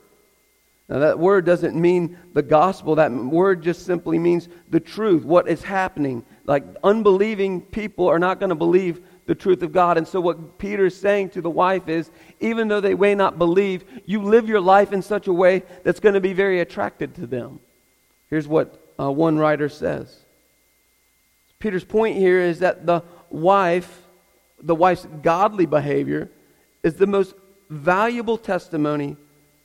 now, 0.88 0.99
that 0.99 1.19
word 1.19 1.47
doesn't 1.47 1.75
mean 1.75 2.19
the 2.35 2.43
gospel. 2.43 2.97
That 2.97 3.11
word 3.11 3.62
just 3.62 3.87
simply 3.87 4.19
means 4.19 4.49
the 4.69 4.81
truth, 4.81 5.25
what 5.25 5.49
is 5.49 5.62
happening. 5.62 6.25
Like 6.45 6.64
unbelieving 6.83 7.62
people 7.62 8.07
are 8.07 8.19
not 8.19 8.38
going 8.38 8.50
to 8.50 8.55
believe 8.55 9.00
the 9.26 9.35
truth 9.35 9.62
of 9.62 9.73
God. 9.73 9.97
And 9.97 10.07
so, 10.07 10.21
what 10.21 10.59
Peter 10.59 10.87
is 10.87 10.99
saying 10.99 11.31
to 11.31 11.40
the 11.40 11.50
wife 11.50 11.88
is 11.88 12.11
even 12.40 12.69
though 12.69 12.81
they 12.81 12.95
may 12.95 13.14
not 13.14 13.38
believe, 13.38 13.85
you 14.07 14.23
live 14.23 14.49
your 14.49 14.61
life 14.61 14.93
in 14.93 15.02
such 15.02 15.26
a 15.26 15.33
way 15.33 15.62
that's 15.83 16.00
going 16.00 16.14
to 16.14 16.21
be 16.21 16.33
very 16.33 16.61
attracted 16.61 17.14
to 17.16 17.26
them. 17.26 17.61
Here's 18.28 18.49
what 18.49 18.81
uh, 18.99 19.11
one 19.11 19.38
writer 19.38 19.69
says 19.69 20.21
Peter's 21.59 21.85
point 21.85 22.16
here 22.16 22.40
is 22.40 22.59
that 22.61 22.85
the 22.85 23.02
wife, 23.31 24.02
the 24.61 24.75
wife's 24.75 25.07
godly 25.23 25.66
behavior, 25.66 26.31
is 26.83 26.97
the 26.97 27.07
most 27.07 27.35
valuable 27.71 28.37
testimony 28.37 29.16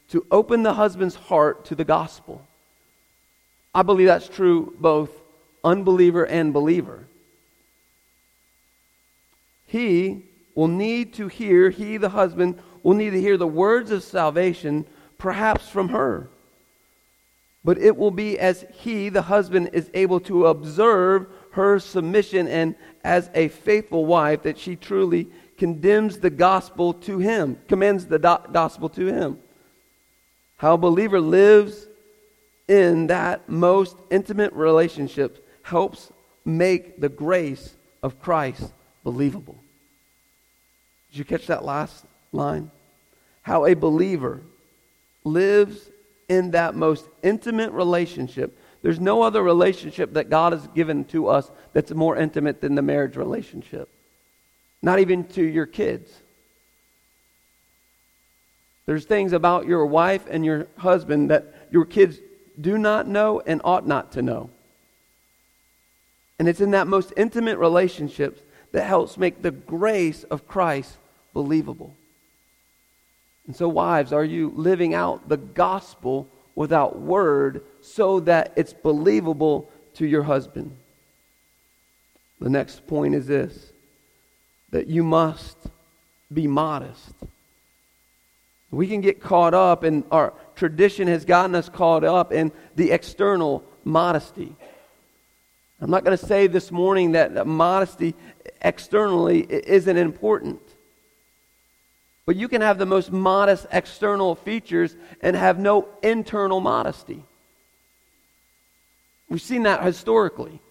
to 0.09 0.25
open 0.31 0.63
the 0.63 0.73
husband's 0.73 1.15
heart 1.15 1.65
to 1.65 1.75
the 1.75 1.83
gospel. 1.83 2.41
I 3.75 3.83
believe 3.83 4.07
that's 4.07 4.27
true 4.27 4.73
both 4.79 5.11
unbeliever 5.63 6.25
and 6.25 6.53
believer. 6.53 7.05
He 9.69 10.25
will 10.55 10.67
need 10.67 11.13
to 11.13 11.27
hear, 11.27 11.69
he, 11.69 11.97
the 11.97 12.09
husband, 12.09 12.59
will 12.81 12.95
need 12.95 13.11
to 13.11 13.21
hear 13.21 13.37
the 13.37 13.45
words 13.45 13.91
of 13.91 14.03
salvation, 14.03 14.87
perhaps 15.19 15.69
from 15.69 15.89
her. 15.89 16.27
But 17.63 17.77
it 17.77 17.95
will 17.95 18.09
be 18.09 18.39
as 18.39 18.65
he, 18.73 19.09
the 19.09 19.21
husband, 19.21 19.69
is 19.73 19.91
able 19.93 20.19
to 20.21 20.47
observe 20.47 21.27
her 21.51 21.77
submission 21.77 22.47
and 22.47 22.73
as 23.03 23.29
a 23.35 23.49
faithful 23.49 24.07
wife 24.07 24.41
that 24.41 24.57
she 24.57 24.75
truly 24.75 25.27
condemns 25.57 26.17
the 26.17 26.31
gospel 26.31 26.91
to 26.93 27.19
him, 27.19 27.59
commends 27.67 28.07
the 28.07 28.17
do- 28.17 28.51
gospel 28.51 28.89
to 28.89 29.05
him. 29.05 29.37
How 30.57 30.73
a 30.73 30.77
believer 30.79 31.21
lives 31.21 31.87
in 32.67 33.05
that 33.07 33.47
most 33.47 33.97
intimate 34.09 34.53
relationship 34.53 35.45
helps 35.61 36.11
make 36.43 36.99
the 36.99 37.09
grace 37.09 37.75
of 38.01 38.19
Christ 38.19 38.73
believable. 39.03 39.58
Did 41.11 41.17
you 41.17 41.25
catch 41.25 41.47
that 41.47 41.65
last 41.65 42.05
line? 42.31 42.71
How 43.41 43.65
a 43.65 43.73
believer 43.73 44.41
lives 45.23 45.89
in 46.27 46.51
that 46.51 46.75
most 46.75 47.05
intimate 47.23 47.71
relationship. 47.71 48.57
There's 48.81 48.99
no 48.99 49.23
other 49.23 49.41
relationship 49.41 50.13
that 50.13 50.29
God 50.29 50.53
has 50.53 50.67
given 50.67 51.03
to 51.05 51.27
us 51.27 51.49
that's 51.73 51.91
more 51.91 52.15
intimate 52.15 52.61
than 52.61 52.75
the 52.75 52.81
marriage 52.81 53.15
relationship. 53.15 53.89
Not 54.81 54.99
even 54.99 55.25
to 55.29 55.43
your 55.43 55.65
kids. 55.65 56.11
There's 58.85 59.05
things 59.05 59.33
about 59.33 59.67
your 59.67 59.85
wife 59.85 60.25
and 60.29 60.45
your 60.45 60.67
husband 60.77 61.29
that 61.31 61.67
your 61.71 61.85
kids 61.85 62.17
do 62.59 62.77
not 62.77 63.07
know 63.07 63.41
and 63.45 63.61
ought 63.63 63.85
not 63.85 64.13
to 64.13 64.21
know. 64.21 64.49
And 66.37 66.47
it's 66.47 66.61
in 66.61 66.71
that 66.71 66.87
most 66.87 67.11
intimate 67.17 67.57
relationships 67.57 68.41
that 68.71 68.85
helps 68.85 69.17
make 69.17 69.41
the 69.41 69.51
grace 69.51 70.23
of 70.23 70.47
Christ 70.47 70.97
believable. 71.33 71.95
And 73.47 73.55
so, 73.55 73.67
wives, 73.67 74.13
are 74.13 74.23
you 74.23 74.53
living 74.55 74.93
out 74.93 75.27
the 75.27 75.37
gospel 75.37 76.27
without 76.55 76.99
word 76.99 77.63
so 77.81 78.19
that 78.21 78.53
it's 78.55 78.73
believable 78.73 79.71
to 79.95 80.05
your 80.05 80.23
husband? 80.23 80.75
The 82.39 82.49
next 82.49 82.85
point 82.87 83.15
is 83.15 83.27
this 83.27 83.73
that 84.71 84.87
you 84.87 85.03
must 85.03 85.57
be 86.31 86.45
modest. 86.45 87.15
We 88.71 88.87
can 88.87 89.01
get 89.01 89.19
caught 89.19 89.55
up, 89.55 89.81
and 89.81 90.03
our 90.11 90.33
tradition 90.55 91.07
has 91.07 91.25
gotten 91.25 91.55
us 91.55 91.69
caught 91.69 92.03
up 92.03 92.31
in 92.31 92.51
the 92.75 92.91
external 92.91 93.63
modesty. 93.83 94.55
I'm 95.81 95.89
not 95.89 96.03
going 96.03 96.15
to 96.15 96.23
say 96.23 96.45
this 96.47 96.71
morning 96.71 97.13
that 97.13 97.47
modesty 97.47 98.13
externally 98.61 99.39
isn't 99.49 99.97
important. 99.97 100.61
But 102.29 102.35
you 102.35 102.47
can 102.47 102.61
have 102.61 102.77
the 102.77 102.85
most 102.85 103.11
modest 103.11 103.65
external 103.71 104.35
features 104.35 104.95
and 105.19 105.35
have 105.35 105.57
no 105.57 105.87
internal 106.03 106.59
modesty. 106.59 107.23
We've 109.29 109.41
seen 109.41 109.63
that 109.63 109.83
historically. 109.83 110.61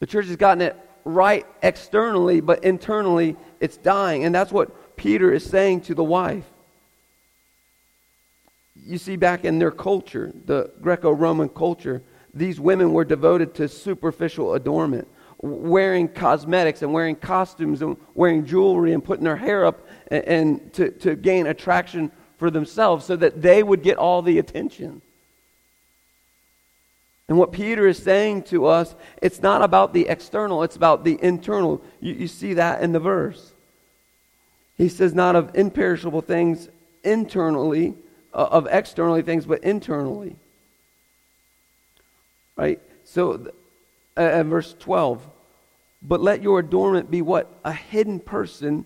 The 0.00 0.06
church 0.06 0.26
has 0.26 0.34
gotten 0.34 0.62
it 0.62 0.76
right 1.04 1.46
externally, 1.62 2.40
but 2.40 2.64
internally 2.64 3.36
it's 3.60 3.76
dying. 3.76 4.24
And 4.24 4.34
that's 4.34 4.50
what 4.50 4.96
Peter 4.96 5.32
is 5.32 5.48
saying 5.48 5.82
to 5.82 5.94
the 5.94 6.02
wife. 6.02 6.46
You 8.74 8.98
see, 8.98 9.14
back 9.14 9.44
in 9.44 9.60
their 9.60 9.70
culture, 9.70 10.32
the 10.46 10.72
Greco 10.80 11.12
Roman 11.12 11.48
culture, 11.48 12.02
these 12.34 12.58
women 12.58 12.92
were 12.92 13.04
devoted 13.04 13.54
to 13.54 13.68
superficial 13.68 14.54
adornment, 14.54 15.06
wearing 15.40 16.08
cosmetics 16.08 16.82
and 16.82 16.92
wearing 16.92 17.16
costumes 17.16 17.82
and 17.82 17.96
wearing 18.14 18.46
jewelry 18.46 18.92
and 18.92 19.04
putting 19.04 19.24
their 19.24 19.36
hair 19.36 19.64
up 19.64 19.86
and, 20.08 20.24
and 20.24 20.72
to, 20.72 20.90
to 20.90 21.14
gain 21.14 21.46
attraction 21.46 22.10
for 22.38 22.50
themselves 22.50 23.04
so 23.04 23.16
that 23.16 23.42
they 23.42 23.62
would 23.62 23.82
get 23.82 23.98
all 23.98 24.22
the 24.22 24.38
attention. 24.38 25.02
And 27.28 27.38
what 27.38 27.50
Peter 27.50 27.86
is 27.86 28.00
saying 28.00 28.44
to 28.44 28.66
us, 28.66 28.94
it's 29.20 29.42
not 29.42 29.62
about 29.62 29.92
the 29.92 30.08
external, 30.08 30.62
it's 30.62 30.76
about 30.76 31.04
the 31.04 31.18
internal. 31.20 31.82
You, 32.00 32.14
you 32.14 32.28
see 32.28 32.54
that 32.54 32.82
in 32.82 32.92
the 32.92 33.00
verse. 33.00 33.52
He 34.76 34.88
says, 34.88 35.14
not 35.14 35.34
of 35.34 35.56
imperishable 35.56 36.20
things 36.20 36.68
internally, 37.02 37.94
uh, 38.32 38.48
of 38.50 38.68
externally 38.70 39.22
things, 39.22 39.46
but 39.46 39.64
internally. 39.64 40.36
Right? 42.56 42.80
So, 43.04 43.32
uh, 43.32 43.38
uh, 44.16 44.42
verse 44.44 44.74
12. 44.78 45.26
But 46.02 46.20
let 46.20 46.42
your 46.42 46.58
adornment 46.58 47.10
be 47.10 47.22
what? 47.22 47.58
A 47.64 47.72
hidden 47.72 48.20
person 48.20 48.84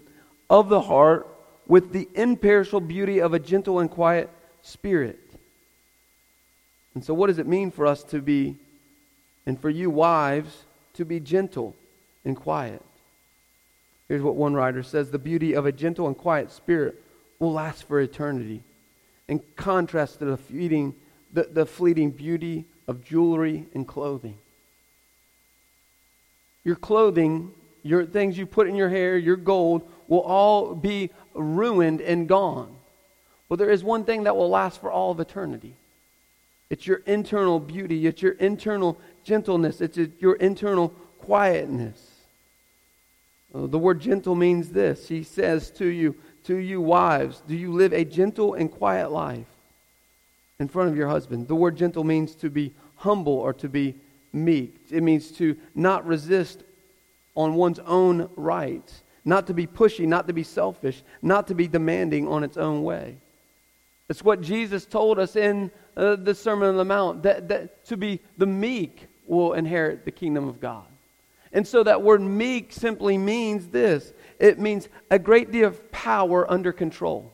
of 0.48 0.68
the 0.68 0.80
heart 0.80 1.26
with 1.66 1.92
the 1.92 2.08
imperishable 2.14 2.80
beauty 2.80 3.20
of 3.20 3.34
a 3.34 3.38
gentle 3.38 3.78
and 3.80 3.90
quiet 3.90 4.30
spirit 4.62 5.30
and 6.94 7.04
so, 7.04 7.14
what 7.14 7.28
does 7.28 7.38
it 7.38 7.46
mean 7.46 7.70
for 7.70 7.86
us 7.86 8.02
to 8.04 8.20
be, 8.20 8.56
and 9.46 9.60
for 9.60 9.70
you 9.70 9.90
wives, 9.90 10.64
to 10.94 11.04
be 11.04 11.20
gentle 11.20 11.76
and 12.24 12.36
quiet? 12.36 12.82
Here's 14.08 14.22
what 14.22 14.34
one 14.34 14.54
writer 14.54 14.82
says 14.82 15.10
The 15.10 15.18
beauty 15.18 15.54
of 15.54 15.66
a 15.66 15.72
gentle 15.72 16.08
and 16.08 16.16
quiet 16.16 16.50
spirit 16.50 17.02
will 17.38 17.52
last 17.52 17.84
for 17.84 18.00
eternity, 18.00 18.62
in 19.28 19.40
contrast 19.56 20.18
to 20.18 20.24
the 20.24 20.36
fleeting, 20.36 20.94
the, 21.32 21.44
the 21.44 21.64
fleeting 21.64 22.10
beauty 22.10 22.64
of 22.88 23.04
jewelry 23.04 23.66
and 23.72 23.86
clothing. 23.86 24.36
Your 26.64 26.76
clothing, 26.76 27.52
your 27.82 28.04
things 28.04 28.36
you 28.36 28.46
put 28.46 28.68
in 28.68 28.74
your 28.74 28.88
hair, 28.88 29.16
your 29.16 29.36
gold, 29.36 29.88
will 30.08 30.20
all 30.20 30.74
be 30.74 31.10
ruined 31.34 32.00
and 32.00 32.28
gone. 32.28 32.74
Well, 33.48 33.56
there 33.56 33.70
is 33.70 33.82
one 33.82 34.04
thing 34.04 34.24
that 34.24 34.36
will 34.36 34.48
last 34.48 34.80
for 34.80 34.90
all 34.90 35.10
of 35.10 35.20
eternity 35.20 35.76
it's 36.70 36.86
your 36.86 36.98
internal 36.98 37.58
beauty. 37.58 38.06
It's 38.06 38.22
your 38.22 38.32
internal 38.34 38.96
gentleness. 39.24 39.80
It's 39.80 39.98
your 40.20 40.36
internal 40.36 40.90
quietness. 41.18 42.00
Uh, 43.52 43.66
the 43.66 43.78
word 43.78 44.00
gentle 44.00 44.36
means 44.36 44.70
this. 44.70 45.08
He 45.08 45.24
says 45.24 45.72
to 45.72 45.86
you, 45.86 46.14
to 46.44 46.56
you 46.56 46.80
wives, 46.80 47.42
do 47.46 47.56
you 47.56 47.72
live 47.72 47.92
a 47.92 48.04
gentle 48.04 48.54
and 48.54 48.70
quiet 48.70 49.10
life 49.10 49.48
in 50.60 50.68
front 50.68 50.88
of 50.88 50.96
your 50.96 51.08
husband? 51.08 51.48
The 51.48 51.56
word 51.56 51.76
gentle 51.76 52.04
means 52.04 52.36
to 52.36 52.48
be 52.48 52.72
humble 52.94 53.34
or 53.34 53.52
to 53.54 53.68
be 53.68 53.96
meek. 54.32 54.76
It 54.90 55.02
means 55.02 55.30
to 55.32 55.56
not 55.74 56.06
resist 56.06 56.62
on 57.34 57.54
one's 57.54 57.78
own 57.80 58.28
rights, 58.36 59.02
not 59.24 59.46
to 59.46 59.54
be 59.54 59.66
pushy, 59.66 60.06
not 60.06 60.26
to 60.26 60.32
be 60.32 60.42
selfish, 60.42 61.02
not 61.22 61.46
to 61.48 61.54
be 61.54 61.68
demanding 61.68 62.28
on 62.28 62.44
its 62.44 62.56
own 62.56 62.82
way. 62.82 63.16
It's 64.08 64.24
what 64.24 64.40
Jesus 64.40 64.86
told 64.86 65.18
us 65.18 65.36
in 65.36 65.70
uh, 65.96 66.16
the 66.16 66.34
Sermon 66.34 66.68
on 66.68 66.76
the 66.76 66.84
Mount, 66.84 67.22
that, 67.22 67.48
that 67.48 67.84
to 67.86 67.96
be 67.96 68.20
the 68.38 68.46
meek 68.46 69.06
will 69.26 69.52
inherit 69.52 70.04
the 70.04 70.10
kingdom 70.10 70.48
of 70.48 70.60
God. 70.60 70.86
And 71.52 71.66
so 71.66 71.82
that 71.82 72.02
word 72.02 72.20
meek 72.20 72.72
simply 72.72 73.18
means 73.18 73.68
this 73.68 74.12
it 74.38 74.58
means 74.58 74.88
a 75.10 75.18
great 75.18 75.50
deal 75.50 75.68
of 75.68 75.92
power 75.92 76.50
under 76.50 76.72
control. 76.72 77.32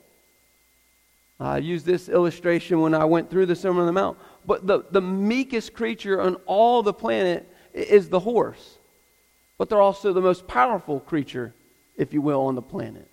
I 1.38 1.58
used 1.58 1.84
this 1.84 2.08
illustration 2.08 2.80
when 2.80 2.94
I 2.94 3.04
went 3.04 3.30
through 3.30 3.46
the 3.46 3.56
Sermon 3.56 3.80
on 3.80 3.86
the 3.86 3.92
Mount. 3.92 4.18
But 4.46 4.66
the, 4.66 4.84
the 4.90 5.00
meekest 5.00 5.74
creature 5.74 6.20
on 6.20 6.36
all 6.46 6.82
the 6.82 6.92
planet 6.92 7.48
is 7.74 8.08
the 8.08 8.20
horse. 8.20 8.78
But 9.58 9.68
they're 9.68 9.80
also 9.80 10.12
the 10.12 10.20
most 10.20 10.46
powerful 10.46 11.00
creature, 11.00 11.54
if 11.96 12.12
you 12.12 12.20
will, 12.20 12.42
on 12.42 12.54
the 12.54 12.62
planet. 12.62 13.08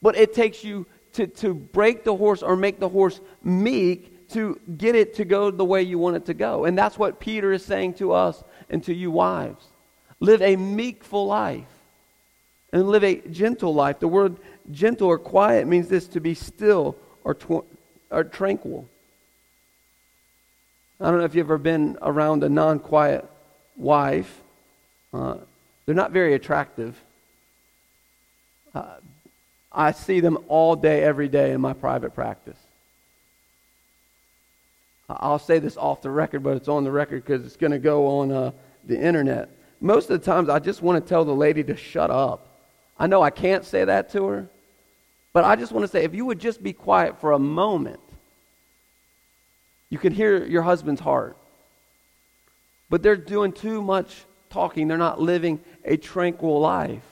But 0.00 0.16
it 0.16 0.34
takes 0.34 0.64
you 0.64 0.86
to, 1.14 1.26
to 1.26 1.54
break 1.54 2.04
the 2.04 2.16
horse 2.16 2.42
or 2.42 2.56
make 2.56 2.80
the 2.80 2.88
horse 2.88 3.20
meek 3.42 4.28
to 4.30 4.58
get 4.76 4.94
it 4.94 5.14
to 5.14 5.24
go 5.24 5.50
the 5.50 5.64
way 5.64 5.82
you 5.82 5.98
want 5.98 6.16
it 6.16 6.26
to 6.26 6.34
go. 6.34 6.64
And 6.64 6.76
that's 6.76 6.98
what 6.98 7.20
Peter 7.20 7.52
is 7.52 7.64
saying 7.64 7.94
to 7.94 8.12
us 8.12 8.42
and 8.70 8.82
to 8.84 8.94
you 8.94 9.10
wives. 9.10 9.64
Live 10.20 10.42
a 10.42 10.56
meekful 10.56 11.26
life 11.26 11.66
and 12.72 12.88
live 12.88 13.04
a 13.04 13.16
gentle 13.16 13.74
life. 13.74 14.00
The 14.00 14.08
word 14.08 14.36
gentle 14.70 15.08
or 15.08 15.18
quiet 15.18 15.66
means 15.66 15.88
this 15.88 16.08
to 16.08 16.20
be 16.20 16.34
still 16.34 16.96
or, 17.22 17.34
tw- 17.34 17.66
or 18.10 18.24
tranquil. 18.24 18.88
I 21.00 21.10
don't 21.10 21.18
know 21.18 21.24
if 21.24 21.34
you've 21.34 21.46
ever 21.46 21.58
been 21.58 21.98
around 22.02 22.44
a 22.44 22.48
non 22.48 22.78
quiet 22.78 23.28
wife. 23.76 24.40
Uh, 25.12 25.36
they're 25.86 25.94
not 25.94 26.12
very 26.12 26.34
attractive. 26.34 27.00
Uh, 28.74 28.96
I 29.72 29.92
see 29.92 30.20
them 30.20 30.38
all 30.48 30.76
day, 30.76 31.02
every 31.02 31.28
day 31.28 31.52
in 31.52 31.60
my 31.60 31.72
private 31.72 32.14
practice. 32.14 32.56
I'll 35.08 35.38
say 35.38 35.58
this 35.58 35.76
off 35.76 36.00
the 36.00 36.10
record, 36.10 36.42
but 36.42 36.56
it's 36.56 36.68
on 36.68 36.84
the 36.84 36.90
record 36.90 37.24
because 37.24 37.44
it's 37.44 37.56
going 37.56 37.72
to 37.72 37.78
go 37.78 38.06
on 38.06 38.32
uh, 38.32 38.52
the 38.86 38.98
internet. 38.98 39.50
Most 39.80 40.08
of 40.10 40.18
the 40.18 40.24
times, 40.24 40.48
I 40.48 40.58
just 40.60 40.80
want 40.80 41.04
to 41.04 41.08
tell 41.08 41.24
the 41.24 41.34
lady 41.34 41.62
to 41.64 41.76
shut 41.76 42.10
up. 42.10 42.46
I 42.98 43.06
know 43.06 43.20
I 43.20 43.30
can't 43.30 43.64
say 43.64 43.84
that 43.84 44.10
to 44.12 44.24
her, 44.26 44.46
but 45.32 45.44
I 45.44 45.56
just 45.56 45.72
want 45.72 45.82
to 45.84 45.88
say 45.88 46.04
if 46.04 46.14
you 46.14 46.24
would 46.24 46.38
just 46.38 46.62
be 46.62 46.72
quiet 46.72 47.20
for 47.20 47.32
a 47.32 47.38
moment, 47.38 48.00
you 49.94 49.98
can 49.98 50.12
hear 50.12 50.44
your 50.44 50.62
husband's 50.62 51.00
heart. 51.00 51.36
But 52.90 53.04
they're 53.04 53.14
doing 53.14 53.52
too 53.52 53.80
much 53.80 54.24
talking, 54.50 54.88
they're 54.88 54.98
not 54.98 55.20
living 55.20 55.60
a 55.84 55.96
tranquil 55.96 56.58
life. 56.58 57.04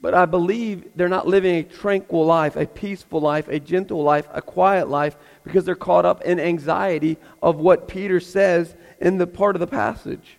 But 0.00 0.14
I 0.14 0.26
believe 0.26 0.84
they're 0.94 1.08
not 1.08 1.26
living 1.26 1.56
a 1.56 1.62
tranquil 1.64 2.24
life, 2.24 2.54
a 2.54 2.64
peaceful 2.64 3.20
life, 3.20 3.48
a 3.48 3.58
gentle 3.58 4.04
life, 4.04 4.28
a 4.32 4.40
quiet 4.40 4.88
life, 4.88 5.16
because 5.42 5.64
they're 5.64 5.74
caught 5.74 6.06
up 6.06 6.22
in 6.22 6.38
anxiety 6.38 7.16
of 7.42 7.56
what 7.56 7.88
Peter 7.88 8.20
says 8.20 8.76
in 9.00 9.18
the 9.18 9.26
part 9.26 9.56
of 9.56 9.60
the 9.60 9.66
passage 9.66 10.36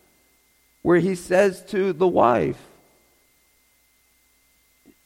where 0.84 1.00
he 1.00 1.16
says 1.16 1.66
to 1.66 1.92
the 1.92 2.08
wife 2.08 2.62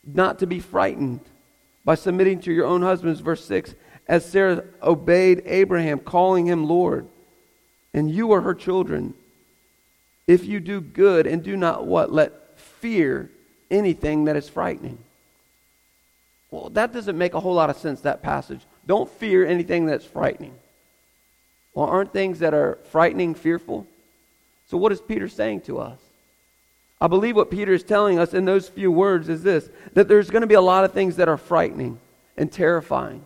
not 0.06 0.38
to 0.38 0.46
be 0.46 0.60
frightened 0.60 1.22
by 1.84 1.96
submitting 1.96 2.40
to 2.42 2.54
your 2.54 2.68
own 2.68 2.84
husbands, 2.84 3.20
verse 3.20 3.44
6, 3.46 3.74
as 4.08 4.26
Sarah 4.26 4.64
obeyed 4.84 5.42
Abraham, 5.46 6.00
calling 6.00 6.46
him 6.46 6.68
Lord, 6.68 7.08
and 7.94 8.10
you 8.10 8.32
are 8.34 8.42
her 8.42 8.54
children. 8.54 9.14
If 10.28 10.46
you 10.46 10.60
do 10.60 10.82
good 10.82 11.28
and 11.28 11.44
do 11.44 11.56
not 11.56 11.86
what? 11.86 12.12
Let 12.12 12.60
fear 12.60 13.30
anything 13.72 14.26
that 14.26 14.36
is 14.36 14.50
frightening. 14.50 14.98
Well, 16.52 16.70
that 16.70 16.94
doesn't 16.94 17.18
make 17.18 17.34
a 17.34 17.40
whole 17.40 17.54
lot 17.54 17.70
of 17.70 17.78
sense, 17.78 18.02
that 18.02 18.22
passage. 18.22 18.62
Don't 18.86 19.10
fear 19.10 19.46
anything 19.46 19.86
that's 19.86 20.06
frightening. 20.06 20.54
Well, 21.74 21.88
aren't 21.88 22.14
things 22.14 22.40
that 22.40 22.54
are 22.54 22.78
frightening 22.92 23.36
fearful? 23.36 23.88
So, 24.68 24.78
what 24.78 24.92
is 24.92 25.02
Peter 25.02 25.28
saying 25.28 25.62
to 25.62 25.80
us? 25.80 26.00
I 27.02 27.08
believe 27.08 27.36
what 27.36 27.52
Peter 27.52 27.74
is 27.74 27.84
telling 27.84 28.20
us 28.20 28.34
in 28.34 28.46
those 28.46 28.70
few 28.70 28.92
words 28.92 29.28
is 29.30 29.44
this 29.44 29.70
that 29.94 30.08
there's 30.08 30.30
going 30.30 30.42
to 30.42 30.48
be 30.48 30.54
a 30.56 30.62
lot 30.62 30.86
of 30.86 30.94
things 30.94 31.18
that 31.18 31.28
are 31.28 31.38
frightening 31.38 32.00
and 32.38 32.52
terrifying 32.52 33.26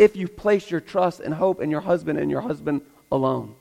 if 0.00 0.16
you 0.16 0.26
place 0.26 0.70
your 0.70 0.80
trust 0.80 1.20
and 1.20 1.34
hope 1.34 1.60
in 1.60 1.70
your 1.70 1.82
husband 1.82 2.18
and 2.18 2.30
your 2.30 2.40
husband 2.40 2.80
alone. 3.12 3.54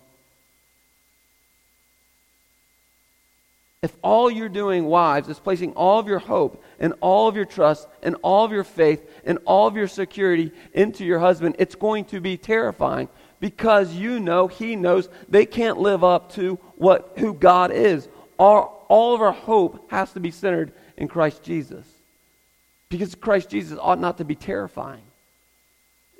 If 3.81 3.93
all 4.01 4.31
you're 4.31 4.47
doing, 4.47 4.85
wives, 4.85 5.27
is 5.27 5.37
placing 5.37 5.73
all 5.73 5.99
of 5.99 6.07
your 6.07 6.19
hope 6.19 6.63
and 6.79 6.93
all 7.01 7.27
of 7.27 7.35
your 7.35 7.43
trust 7.43 7.89
and 8.01 8.15
all 8.21 8.45
of 8.45 8.53
your 8.53 8.63
faith 8.63 9.05
and 9.25 9.37
all 9.43 9.67
of 9.67 9.75
your 9.75 9.89
security 9.89 10.53
into 10.73 11.03
your 11.03 11.19
husband, 11.19 11.57
it's 11.59 11.75
going 11.75 12.05
to 12.05 12.21
be 12.21 12.37
terrifying 12.37 13.09
because 13.41 13.93
you 13.93 14.21
know 14.21 14.47
he 14.47 14.77
knows 14.77 15.09
they 15.27 15.45
can't 15.45 15.77
live 15.77 16.05
up 16.05 16.31
to 16.33 16.55
what 16.77 17.15
who 17.17 17.33
God 17.33 17.71
is. 17.71 18.07
All, 18.37 18.85
all 18.87 19.13
of 19.13 19.21
our 19.21 19.33
hope 19.33 19.91
has 19.91 20.13
to 20.13 20.21
be 20.21 20.31
centered 20.31 20.71
in 20.95 21.09
Christ 21.09 21.43
Jesus. 21.43 21.85
Because 22.87 23.13
Christ 23.13 23.49
Jesus 23.49 23.77
ought 23.81 23.99
not 23.99 24.19
to 24.19 24.23
be 24.23 24.35
terrifying 24.35 25.03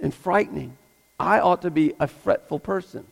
and 0.02 0.14
frightening. 0.14 0.78
I 1.20 1.40
ought 1.40 1.62
to 1.64 1.72
be 1.72 1.94
a 2.00 2.08
fretful 2.08 2.60
person. 2.60 3.06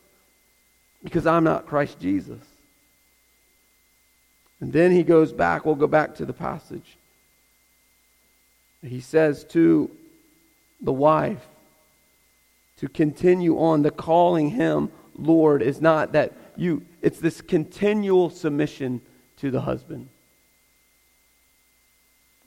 because 1.04 1.28
I'm 1.28 1.44
not 1.44 1.68
Christ 1.68 2.00
Jesus. 2.00 2.40
And 4.60 4.74
then 4.74 4.92
he 4.92 5.04
goes 5.04 5.32
back, 5.32 5.66
we'll 5.66 5.76
go 5.76 5.88
back 5.88 6.16
to 6.16 6.26
the 6.26 6.34
passage. 6.34 6.98
He 8.82 9.00
says 9.00 9.44
to 9.46 9.92
the 10.82 10.94
wife 10.94 11.46
to 12.80 12.88
continue 12.88 13.60
on, 13.60 13.82
the 13.82 13.92
calling 13.92 14.50
him 14.50 14.92
Lord 15.16 15.62
is 15.62 15.82
not 15.82 16.12
that 16.12 16.34
you, 16.56 16.84
it's 17.02 17.20
this 17.20 17.42
continual 17.42 18.30
submission 18.30 19.02
to 19.38 19.50
the 19.52 19.62
husband. 19.62 20.10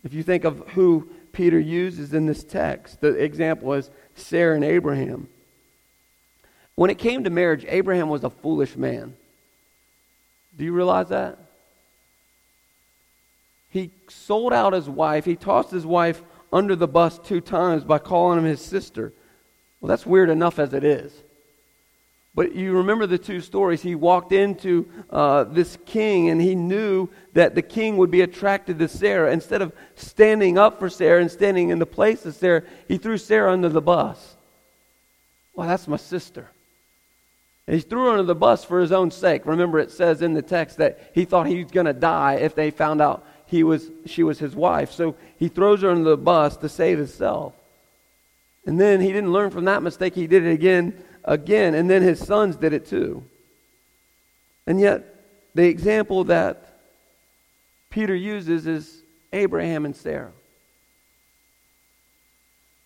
If 0.05 0.15
you 0.15 0.23
think 0.23 0.45
of 0.45 0.69
who 0.69 1.09
Peter 1.33 1.59
uses 1.59 2.15
in 2.15 2.27
this 2.27 2.45
text, 2.45 3.01
the 3.01 3.09
example 3.15 3.73
is 3.73 3.91
Sarah 4.15 4.55
and 4.55 4.65
Abraham. 4.65 5.29
When 6.75 6.91
it 6.91 6.99
came 6.99 7.25
to 7.25 7.31
marriage, 7.31 7.65
Abraham 7.69 8.09
was 8.09 8.25
a 8.25 8.31
foolish 8.31 8.77
man. 8.77 9.15
Do 10.57 10.65
you 10.65 10.73
realize 10.73 11.09
that? 11.09 11.39
He 13.71 13.91
sold 14.09 14.53
out 14.53 14.73
his 14.73 14.89
wife. 14.89 15.25
He 15.25 15.37
tossed 15.37 15.71
his 15.71 15.87
wife 15.87 16.23
under 16.53 16.75
the 16.75 16.89
bus 16.89 17.19
two 17.19 17.41
times 17.41 17.85
by 17.85 17.99
calling 17.99 18.39
him 18.39 18.45
his 18.45 18.61
sister. 18.61 19.13
Well, 19.81 19.89
that's 19.89 20.05
weird 20.05 20.31
enough 20.31 20.59
as 20.59 20.75
it 20.75 20.85
is. 20.85 21.13
But 22.35 22.55
you 22.55 22.77
remember 22.77 23.07
the 23.07 23.19
two 23.19 23.41
stories. 23.41 23.83
He 23.83 23.95
walked 23.95 24.33
into 24.33 24.89
uh, 25.11 25.45
this 25.45 25.77
king 25.85 26.29
and 26.29 26.41
he 26.41 26.55
knew 26.55 27.09
that 27.33 27.55
the 27.55 27.63
king 27.63 27.97
would 27.97 28.11
be 28.11 28.21
attracted 28.21 28.79
to 28.79 28.89
Sarah. 28.89 29.33
Instead 29.33 29.63
of 29.63 29.73
standing 29.97 30.57
up 30.57 30.79
for 30.79 30.89
Sarah 30.89 31.21
and 31.21 31.31
standing 31.31 31.71
in 31.71 31.81
the 31.81 31.87
place 31.87 32.25
of 32.25 32.35
Sarah, 32.35 32.63
he 32.87 32.99
threw 32.99 33.19
Sarah 33.19 33.53
under 33.53 33.69
the 33.69 33.81
bus. 33.81 34.37
Well, 35.55 35.67
that's 35.67 35.89
my 35.89 35.97
sister. 35.97 36.49
And 37.67 37.75
he 37.77 37.83
threw 37.83 38.05
her 38.05 38.11
under 38.11 38.23
the 38.23 38.35
bus 38.35 38.65
for 38.65 38.81
his 38.81 38.93
own 38.93 39.11
sake. 39.11 39.45
Remember, 39.45 39.79
it 39.79 39.91
says 39.91 40.23
in 40.23 40.33
the 40.33 40.43
text 40.43 40.79
that 40.79 41.11
he 41.15 41.25
thought 41.25 41.47
he 41.47 41.63
was 41.63 41.73
going 41.73 41.87
to 41.87 41.93
die 41.93 42.35
if 42.35 42.55
they 42.55 42.71
found 42.71 43.01
out 43.01 43.27
he 43.47 43.65
was, 43.65 43.91
she 44.07 44.23
was 44.23 44.39
his 44.39 44.55
wife. 44.55 44.93
So 44.93 45.17
he 45.37 45.49
throws 45.49 45.83
her 45.83 45.91
under 45.91 46.09
the 46.09 46.17
bus 46.17 46.57
to 46.59 46.69
save 46.69 46.99
himself. 46.99 47.55
And 48.67 48.81
then 48.81 49.01
he 49.01 49.09
didn't 49.09 49.33
learn 49.33 49.51
from 49.51 49.65
that 49.65 49.83
mistake. 49.83 50.15
He 50.15 50.27
did 50.27 50.45
it 50.45 50.53
again, 50.53 51.03
again, 51.25 51.75
and 51.75 51.89
then 51.89 52.03
his 52.03 52.19
sons 52.19 52.57
did 52.57 52.73
it 52.73 52.87
too. 52.87 53.25
And 54.67 54.81
yet, 54.81 55.05
the 55.55 55.67
example 55.67 56.25
that 56.25 56.81
Peter 57.91 58.15
uses 58.15 58.67
is 58.67 59.03
Abraham 59.33 59.85
and 59.85 59.97
Sarah. 59.97 60.33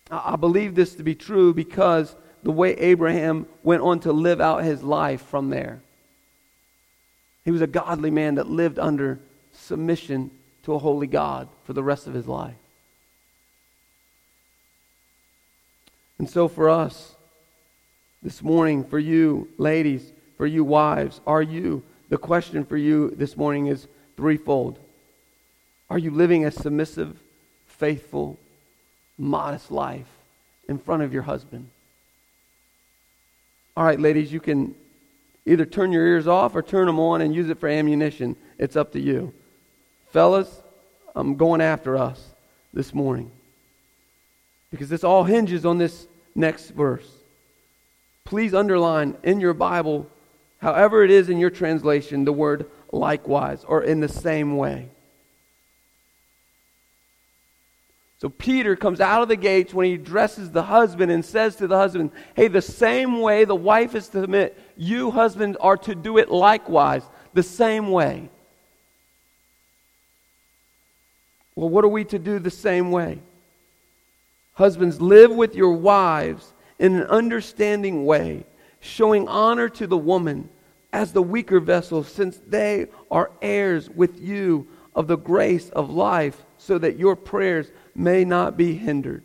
I 0.09 0.35
believe 0.35 0.75
this 0.75 0.95
to 0.95 1.03
be 1.03 1.15
true 1.15 1.53
because 1.53 2.15
the 2.43 2.51
way 2.51 2.73
Abraham 2.73 3.47
went 3.63 3.81
on 3.81 3.99
to 4.01 4.13
live 4.13 4.39
out 4.39 4.63
his 4.63 4.83
life 4.83 5.21
from 5.21 5.49
there. 5.49 5.81
He 7.43 7.51
was 7.51 7.61
a 7.61 7.67
godly 7.67 8.11
man 8.11 8.35
that 8.35 8.47
lived 8.47 8.79
under 8.79 9.19
submission 9.51 10.31
to 10.63 10.73
a 10.73 10.79
holy 10.79 11.07
God 11.07 11.47
for 11.63 11.73
the 11.73 11.83
rest 11.83 12.07
of 12.07 12.13
his 12.13 12.27
life. 12.27 12.55
And 16.17 16.29
so, 16.29 16.47
for 16.47 16.69
us 16.69 17.14
this 18.25 18.41
morning, 18.41 18.83
for 18.83 18.97
you 18.97 19.47
ladies, 19.59 20.11
for 20.35 20.47
you 20.47 20.63
wives, 20.63 21.21
are 21.27 21.43
you, 21.43 21.83
the 22.09 22.17
question 22.17 22.65
for 22.65 22.75
you 22.75 23.11
this 23.11 23.37
morning 23.37 23.67
is 23.67 23.87
threefold. 24.17 24.79
Are 25.91 25.99
you 25.99 26.09
living 26.09 26.43
a 26.43 26.49
submissive, 26.49 27.15
faithful, 27.67 28.39
modest 29.19 29.69
life 29.69 30.07
in 30.67 30.79
front 30.79 31.03
of 31.03 31.13
your 31.13 31.21
husband? 31.21 31.69
All 33.77 33.85
right, 33.85 33.99
ladies, 33.99 34.33
you 34.33 34.39
can 34.39 34.73
either 35.45 35.63
turn 35.67 35.91
your 35.91 36.07
ears 36.07 36.25
off 36.25 36.55
or 36.55 36.63
turn 36.63 36.87
them 36.87 36.99
on 36.99 37.21
and 37.21 37.35
use 37.35 37.51
it 37.51 37.59
for 37.59 37.69
ammunition. 37.69 38.35
It's 38.57 38.75
up 38.75 38.93
to 38.93 38.99
you. 38.99 39.35
Fellas, 40.09 40.63
I'm 41.15 41.35
going 41.35 41.61
after 41.61 41.95
us 41.95 42.25
this 42.73 42.91
morning. 42.91 43.29
Because 44.71 44.89
this 44.89 45.03
all 45.03 45.25
hinges 45.25 45.63
on 45.63 45.77
this 45.77 46.07
next 46.33 46.71
verse. 46.71 47.14
Please 48.25 48.55
underline 48.55 49.15
in 49.23 49.39
your 49.39 49.53
Bible, 49.53 50.09
however 50.57 51.03
it 51.03 51.11
is 51.11 51.29
in 51.29 51.37
your 51.37 51.51
translation, 51.51 52.25
the 52.25 52.33
word 52.33 52.65
likewise 52.91 53.63
or 53.63 53.83
in 53.83 53.99
the 53.99 54.09
same 54.09 54.57
way. 54.57 54.89
So 58.17 58.29
Peter 58.29 58.75
comes 58.75 58.99
out 58.99 59.21
of 59.21 59.27
the 59.27 59.35
gates 59.35 59.73
when 59.73 59.85
he 59.85 59.93
addresses 59.93 60.49
the 60.49 60.63
husband 60.63 61.11
and 61.11 61.23
says 61.23 61.57
to 61.57 61.67
the 61.67 61.77
husband, 61.77 62.09
Hey, 62.35 62.47
the 62.47 62.61
same 62.61 63.21
way 63.21 63.45
the 63.45 63.53
wife 63.53 63.93
is 63.93 64.07
to 64.09 64.21
submit, 64.21 64.57
you 64.75 65.11
husbands 65.11 65.57
are 65.61 65.77
to 65.77 65.93
do 65.93 66.17
it 66.17 66.31
likewise, 66.31 67.03
the 67.33 67.43
same 67.43 67.91
way. 67.91 68.29
Well, 71.55 71.69
what 71.69 71.85
are 71.85 71.89
we 71.89 72.05
to 72.05 72.17
do 72.17 72.39
the 72.39 72.49
same 72.49 72.89
way? 72.89 73.19
Husbands, 74.53 74.99
live 74.99 75.31
with 75.31 75.53
your 75.53 75.73
wives 75.73 76.53
in 76.79 76.95
an 76.95 77.03
understanding 77.07 78.05
way, 78.05 78.45
showing 78.79 79.27
honor 79.27 79.69
to 79.69 79.87
the 79.87 79.97
woman 79.97 80.49
as 80.93 81.11
the 81.11 81.21
weaker 81.21 81.59
vessel, 81.59 82.03
since 82.03 82.39
they 82.47 82.87
are 83.11 83.31
heirs 83.41 83.89
with 83.89 84.21
you 84.21 84.67
of 84.95 85.07
the 85.07 85.17
grace 85.17 85.69
of 85.69 85.89
life, 85.89 86.41
so 86.57 86.77
that 86.77 86.97
your 86.97 87.15
prayers 87.15 87.69
may 87.93 88.23
not 88.23 88.55
be 88.55 88.75
hindered. 88.75 89.23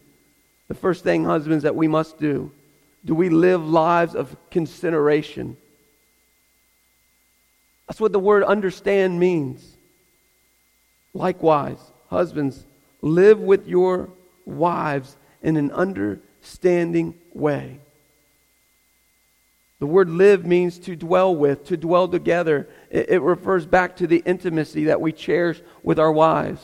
The 0.69 0.75
first 0.75 1.05
thing, 1.05 1.25
husbands, 1.25 1.65
that 1.65 1.77
we 1.77 1.89
must 1.89 2.19
do 2.19 2.51
do 3.03 3.15
we 3.15 3.31
live 3.31 3.67
lives 3.67 4.15
of 4.15 4.37
consideration? 4.51 5.57
That's 7.89 7.99
what 7.99 8.13
the 8.13 8.19
word 8.19 8.45
understand 8.45 9.19
means. 9.19 9.65
Likewise, 11.15 11.79
Husbands, 12.11 12.65
live 13.03 13.39
with 13.39 13.69
your 13.69 14.11
wives 14.45 15.17
in 15.43 15.57
an 15.57 15.71
understanding 15.71 17.15
way. 17.33 17.79
The 19.79 19.87
word 19.87 20.11
live 20.11 20.45
means 20.45 20.79
to 20.81 20.95
dwell 20.95 21.35
with, 21.35 21.65
to 21.67 21.77
dwell 21.77 22.07
together. 22.07 22.69
It, 22.91 23.11
it, 23.11 23.23
refers 23.23 23.65
back 23.65 23.97
to 23.97 24.07
the 24.07 24.23
intimacy 24.27 24.85
that 24.85 25.01
we 25.01 25.13
cherish 25.13 25.63
with 25.83 25.99
our 25.99 26.13
wives. 26.13 26.61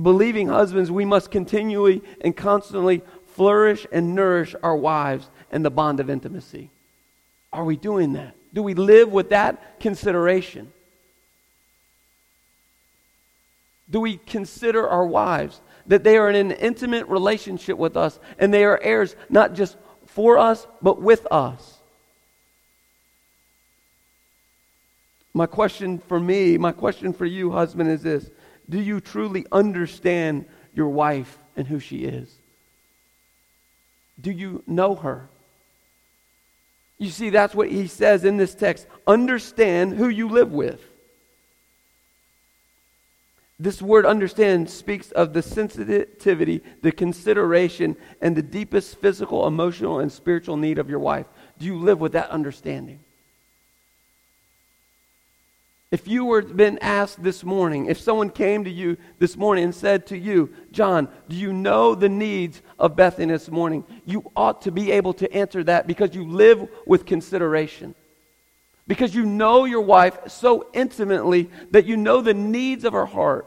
Believing 0.00 0.48
husbands, 0.48 0.92
we 0.92 1.04
must 1.04 1.32
continually 1.32 2.02
and 2.20 2.36
constantly 2.36 3.02
flourish 3.34 3.84
and 3.90 4.14
nourish 4.14 4.54
our 4.62 4.76
wives 4.76 5.28
in 5.50 5.62
the 5.62 5.70
bond 5.70 5.98
of 5.98 6.08
intimacy. 6.08 6.70
Are 7.52 7.64
we 7.64 7.76
doing 7.76 8.12
that? 8.12 8.36
Do 8.54 8.62
we 8.62 8.74
live 8.74 9.10
with 9.10 9.30
that 9.30 9.80
consideration? 9.80 10.72
do 13.90 14.00
we 14.00 14.18
consider 14.18 14.86
our 14.86 15.06
wives? 15.06 15.60
That 15.88 16.04
they 16.04 16.16
are 16.16 16.30
in 16.30 16.36
an 16.36 16.52
intimate 16.52 17.06
relationship 17.08 17.76
with 17.76 17.96
us 17.96 18.18
and 18.38 18.54
they 18.54 18.64
are 18.64 18.80
heirs 18.80 19.16
not 19.28 19.54
just 19.54 19.76
for 20.06 20.38
us, 20.38 20.66
but 20.80 21.02
with 21.02 21.26
us. 21.30 21.78
My 25.34 25.46
question 25.46 25.98
for 25.98 26.18
me, 26.18 26.58
my 26.58 26.72
question 26.72 27.12
for 27.12 27.26
you, 27.26 27.50
husband, 27.52 27.90
is 27.90 28.02
this 28.02 28.30
Do 28.68 28.80
you 28.80 29.00
truly 29.00 29.46
understand 29.52 30.46
your 30.74 30.88
wife 30.88 31.38
and 31.56 31.66
who 31.66 31.78
she 31.78 31.98
is? 31.98 32.32
Do 34.20 34.30
you 34.30 34.62
know 34.66 34.94
her? 34.96 35.28
You 36.98 37.10
see, 37.10 37.30
that's 37.30 37.54
what 37.54 37.70
he 37.70 37.86
says 37.86 38.24
in 38.24 38.36
this 38.36 38.54
text. 38.54 38.86
Understand 39.06 39.94
who 39.94 40.08
you 40.08 40.28
live 40.28 40.52
with. 40.52 40.82
This 43.60 43.82
word 43.82 44.06
understand 44.06 44.70
speaks 44.70 45.10
of 45.10 45.32
the 45.32 45.42
sensitivity, 45.42 46.62
the 46.80 46.92
consideration, 46.92 47.96
and 48.20 48.36
the 48.36 48.42
deepest 48.42 49.00
physical, 49.00 49.48
emotional, 49.48 49.98
and 49.98 50.12
spiritual 50.12 50.56
need 50.56 50.78
of 50.78 50.88
your 50.88 51.00
wife. 51.00 51.26
Do 51.58 51.66
you 51.66 51.76
live 51.76 52.00
with 52.00 52.12
that 52.12 52.30
understanding? 52.30 53.00
If 55.90 56.06
you 56.06 56.26
were 56.26 56.42
been 56.42 56.78
asked 56.80 57.22
this 57.22 57.42
morning, 57.42 57.86
if 57.86 57.98
someone 57.98 58.30
came 58.30 58.62
to 58.64 58.70
you 58.70 58.96
this 59.18 59.36
morning 59.36 59.64
and 59.64 59.74
said 59.74 60.06
to 60.08 60.18
you, 60.18 60.54
John, 60.70 61.08
do 61.28 61.34
you 61.34 61.52
know 61.52 61.94
the 61.94 62.10
needs 62.10 62.62
of 62.78 62.94
Bethany 62.94 63.32
this 63.32 63.50
morning? 63.50 63.84
You 64.04 64.30
ought 64.36 64.62
to 64.62 64.70
be 64.70 64.92
able 64.92 65.14
to 65.14 65.32
answer 65.32 65.64
that 65.64 65.86
because 65.86 66.14
you 66.14 66.28
live 66.28 66.68
with 66.86 67.06
consideration 67.06 67.94
because 68.88 69.14
you 69.14 69.24
know 69.24 69.66
your 69.66 69.82
wife 69.82 70.18
so 70.26 70.66
intimately 70.72 71.50
that 71.70 71.86
you 71.86 71.96
know 71.96 72.20
the 72.20 72.34
needs 72.34 72.84
of 72.84 72.94
her 72.94 73.06
heart. 73.06 73.46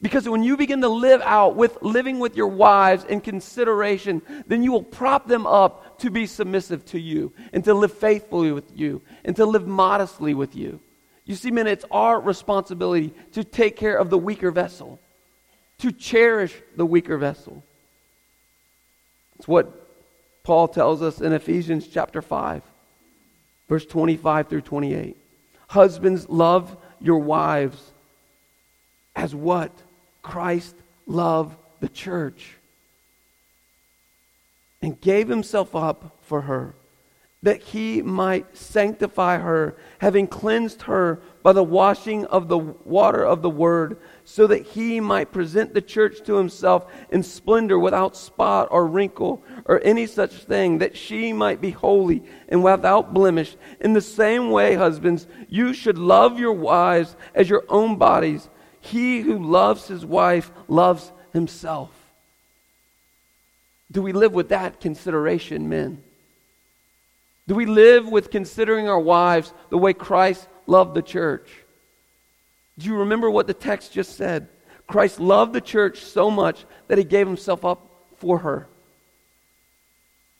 Because 0.00 0.28
when 0.28 0.42
you 0.42 0.56
begin 0.56 0.80
to 0.80 0.88
live 0.88 1.20
out 1.22 1.56
with 1.56 1.82
living 1.82 2.18
with 2.18 2.36
your 2.36 2.46
wives 2.46 3.04
in 3.04 3.20
consideration, 3.20 4.22
then 4.46 4.62
you 4.62 4.72
will 4.72 4.82
prop 4.82 5.26
them 5.26 5.46
up 5.46 5.98
to 5.98 6.10
be 6.10 6.26
submissive 6.26 6.84
to 6.86 7.00
you 7.00 7.32
and 7.52 7.64
to 7.64 7.74
live 7.74 7.92
faithfully 7.92 8.52
with 8.52 8.76
you 8.76 9.02
and 9.24 9.36
to 9.36 9.44
live 9.44 9.66
modestly 9.66 10.34
with 10.34 10.56
you. 10.56 10.80
You 11.24 11.34
see, 11.34 11.50
men, 11.50 11.66
it's 11.66 11.84
our 11.90 12.18
responsibility 12.20 13.12
to 13.32 13.44
take 13.44 13.76
care 13.76 13.96
of 13.96 14.08
the 14.08 14.16
weaker 14.16 14.50
vessel, 14.50 14.98
to 15.78 15.92
cherish 15.92 16.54
the 16.76 16.86
weaker 16.86 17.18
vessel. 17.18 17.62
It's 19.36 19.46
what 19.48 19.88
Paul 20.44 20.68
tells 20.68 21.02
us 21.02 21.20
in 21.20 21.32
Ephesians 21.32 21.86
chapter 21.88 22.22
5. 22.22 22.62
Verse 23.68 23.84
25 23.84 24.48
through 24.48 24.62
28. 24.62 25.16
Husbands, 25.68 26.28
love 26.28 26.76
your 27.00 27.18
wives 27.18 27.92
as 29.14 29.34
what? 29.34 29.72
Christ 30.22 30.74
loved 31.06 31.56
the 31.80 31.88
church 31.88 32.54
and 34.80 35.00
gave 35.00 35.28
himself 35.28 35.74
up 35.74 36.16
for 36.22 36.42
her, 36.42 36.74
that 37.42 37.62
he 37.62 38.02
might 38.02 38.56
sanctify 38.56 39.38
her, 39.38 39.76
having 39.98 40.26
cleansed 40.26 40.82
her 40.82 41.20
by 41.42 41.52
the 41.52 41.62
washing 41.62 42.24
of 42.26 42.48
the 42.48 42.58
water 42.58 43.24
of 43.24 43.42
the 43.42 43.50
word, 43.50 43.96
so 44.24 44.48
that 44.48 44.66
he 44.66 44.98
might 44.98 45.30
present 45.30 45.72
the 45.72 45.80
church 45.80 46.24
to 46.24 46.34
himself 46.34 46.90
in 47.10 47.22
splendor, 47.22 47.78
without 47.78 48.16
spot 48.16 48.66
or 48.72 48.86
wrinkle 48.88 49.42
or 49.66 49.80
any 49.84 50.04
such 50.04 50.32
thing, 50.32 50.78
that 50.78 50.96
she 50.96 51.32
might 51.32 51.60
be 51.60 51.70
holy 51.70 52.24
and 52.48 52.64
without 52.64 53.14
blemish. 53.14 53.56
In 53.80 53.92
the 53.92 54.00
same 54.00 54.50
way, 54.50 54.74
husbands, 54.74 55.28
you 55.48 55.72
should 55.72 55.96
love 55.96 56.40
your 56.40 56.52
wives 56.52 57.14
as 57.36 57.48
your 57.48 57.64
own 57.68 57.98
bodies. 57.98 58.48
He 58.80 59.20
who 59.20 59.38
loves 59.38 59.86
his 59.86 60.04
wife 60.04 60.50
loves 60.66 61.12
himself. 61.32 61.90
Do 63.92 64.02
we 64.02 64.12
live 64.12 64.32
with 64.32 64.48
that 64.48 64.80
consideration, 64.80 65.68
men? 65.68 66.02
Do 67.48 67.54
we 67.54 67.64
live 67.64 68.06
with 68.06 68.30
considering 68.30 68.90
our 68.90 69.00
wives 69.00 69.54
the 69.70 69.78
way 69.78 69.94
Christ 69.94 70.46
loved 70.66 70.94
the 70.94 71.00
church? 71.00 71.50
Do 72.78 72.86
you 72.86 72.96
remember 72.96 73.30
what 73.30 73.46
the 73.46 73.54
text 73.54 73.92
just 73.92 74.16
said? 74.16 74.48
Christ 74.86 75.18
loved 75.18 75.54
the 75.54 75.62
church 75.62 76.00
so 76.00 76.30
much 76.30 76.66
that 76.88 76.98
he 76.98 77.04
gave 77.04 77.26
himself 77.26 77.64
up 77.64 77.90
for 78.16 78.38
her. 78.40 78.68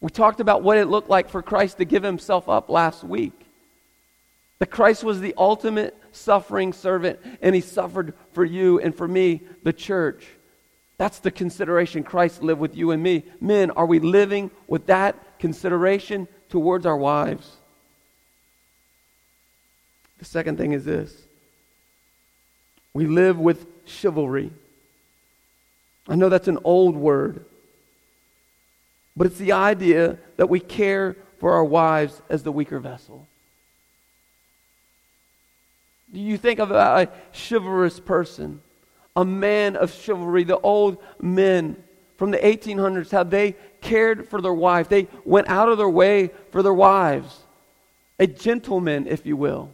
We 0.03 0.11
talked 0.11 0.41
about 0.41 0.63
what 0.63 0.77
it 0.77 0.85
looked 0.85 1.09
like 1.09 1.31
for 1.31 1.43
Christ 1.43 1.79
to 1.79 1.87
give 1.87 2.03
himself 2.03 2.47
up 2.47 2.69
last 2.69 3.03
week. 3.03 3.47
That 4.59 4.71
Christ 4.71 5.03
was 5.03 5.19
the 5.19 5.35
ultimate 5.39 5.97
suffering 6.13 6.75
servant, 6.75 7.21
and 7.41 7.55
he 7.55 7.63
suffered 7.63 8.13
for 8.33 8.45
you 8.45 8.81
and 8.81 8.95
for 8.95 9.09
me, 9.09 9.41
the 9.63 9.73
church. 9.73 10.27
That's 10.99 11.21
the 11.21 11.31
consideration 11.31 12.03
Christ 12.03 12.43
lived 12.43 12.61
with 12.61 12.77
you 12.77 12.91
and 12.91 13.03
me. 13.03 13.25
Men, 13.41 13.71
are 13.71 13.87
we 13.87 13.99
living 13.99 14.51
with 14.67 14.87
that 14.87 15.39
consideration 15.39 16.29
towards 16.49 16.87
our 16.87 16.97
wives? 16.97 17.57
The 20.19 20.25
second 20.25 20.59
thing 20.59 20.73
is 20.73 20.85
this 20.85 21.15
we 22.93 23.07
live 23.07 23.39
with 23.39 23.67
chivalry. 23.87 24.53
I 26.09 26.15
know 26.15 26.29
that's 26.29 26.49
an 26.49 26.59
old 26.65 26.97
word, 26.97 27.45
but 29.17 29.27
it's 29.27 29.39
the 29.39 29.53
idea 29.53 30.19
that 30.37 30.49
we 30.49 30.59
care 30.59 31.17
for 31.39 31.53
our 31.53 31.65
wives 31.65 32.23
as 32.31 32.43
the 32.43 32.53
weaker 32.53 32.79
vessel. 32.79 33.27
Do 36.13 36.19
you 36.19 36.39
think 36.39 36.59
of 36.59 36.71
a 36.71 37.11
chivalrous 37.33 38.01
person? 38.01 38.63
a 39.19 39.25
man 39.25 39.75
of 39.75 39.93
chivalry, 39.93 40.45
the 40.45 40.61
old 40.61 41.03
men 41.21 41.77
from 42.19 42.31
the 42.33 42.39
1800s, 42.39 43.11
how 43.11 43.23
they 43.23 43.55
cared 43.81 44.29
for 44.29 44.43
their 44.43 44.53
wife. 44.53 44.91
They 44.91 45.09
went 45.25 45.49
out 45.49 45.71
of 45.71 45.79
their 45.79 45.89
way 45.89 46.31
for 46.51 46.63
their 46.63 46.75
wives. 46.75 47.45
A 48.19 48.27
gentleman, 48.27 49.07
if 49.07 49.25
you 49.25 49.37
will. 49.37 49.71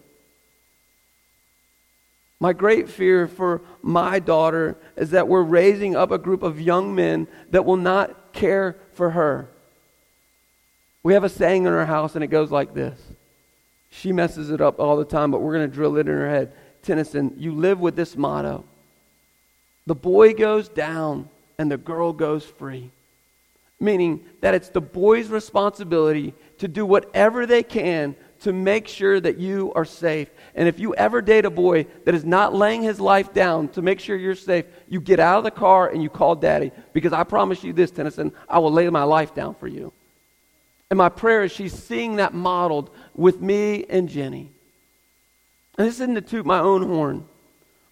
My 2.39 2.53
great 2.53 2.89
fear 2.89 3.27
for 3.27 3.63
my 3.83 4.19
daughter 4.19 4.77
is 4.95 5.11
that 5.11 5.27
we're 5.27 5.43
raising 5.43 5.97
up 5.97 6.11
a 6.11 6.19
group 6.19 6.43
of 6.43 6.61
young 6.61 6.95
men 6.95 7.27
that 7.51 7.65
will 7.65 7.79
not 7.79 8.33
care 8.33 8.77
for 8.93 9.11
her. 9.11 9.49
We 11.03 11.15
have 11.15 11.25
a 11.25 11.29
saying 11.29 11.65
in 11.65 11.73
our 11.73 11.87
house, 11.87 12.15
and 12.15 12.23
it 12.23 12.29
goes 12.29 12.51
like 12.51 12.75
this. 12.75 13.01
She 13.91 14.13
messes 14.13 14.51
it 14.51 14.61
up 14.61 14.79
all 14.79 14.97
the 14.97 15.05
time, 15.05 15.31
but 15.31 15.41
we're 15.41 15.55
going 15.55 15.69
to 15.69 15.75
drill 15.75 15.97
it 15.97 16.01
in 16.01 16.07
her 16.09 16.29
head. 16.29 16.53
Tennyson, 16.83 17.35
you 17.39 17.53
live 17.53 17.81
with 17.81 17.97
this 17.97 18.17
motto 18.17 18.65
the 19.87 19.95
boy 19.95 20.33
goes 20.33 20.69
down 20.69 21.29
and 21.59 21.71
the 21.71 21.77
girl 21.77 22.13
goes 22.13 22.45
free. 22.45 22.91
Meaning 23.81 24.25
that 24.41 24.55
it's 24.55 24.69
the 24.69 24.81
boy's 24.81 25.29
responsibility 25.29 26.35
to 26.59 26.69
do 26.69 26.87
whatever 26.87 27.47
they 27.47 27.63
can 27.63 28.17
to 28.41 28.53
make 28.53 28.87
sure 28.87 29.19
that 29.21 29.39
you 29.39 29.73
are 29.75 29.85
safe. 29.85 30.29
And 30.55 30.69
if 30.69 30.79
you 30.79 30.95
ever 30.95 31.23
date 31.23 31.45
a 31.45 31.51
boy 31.51 31.87
that 32.05 32.15
is 32.15 32.25
not 32.25 32.55
laying 32.55 32.83
his 32.83 33.01
life 33.01 33.33
down 33.33 33.69
to 33.69 33.83
make 33.83 34.01
sure 34.01 34.17
you're 34.17 34.35
safe, 34.35 34.67
you 34.89 35.01
get 35.01 35.19
out 35.19 35.39
of 35.39 35.45
the 35.45 35.51
car 35.51 35.89
and 35.89 36.03
you 36.03 36.11
call 36.11 36.35
daddy. 36.35 36.71
Because 36.93 37.13
I 37.13 37.25
promise 37.25 37.65
you 37.65 37.73
this, 37.73 37.91
Tennyson, 37.91 38.33
I 38.49 38.59
will 38.59 38.73
lay 38.73 38.89
my 38.91 39.05
life 39.05 39.35
down 39.35 39.55
for 39.55 39.67
you. 39.67 39.93
And 40.91 40.99
my 40.99 41.09
prayer 41.09 41.45
is 41.45 41.53
she's 41.53 41.73
seeing 41.73 42.17
that 42.17 42.35
modeled 42.35 42.91
with 43.15 43.41
me 43.41 43.85
and 43.89 44.09
Jenny. 44.09 44.51
And 45.77 45.89
this 45.89 45.95
isn't 45.95 46.15
to 46.15 46.21
toot 46.21 46.47
my 46.47 46.61
own 46.61 46.83
horn. 46.83 47.27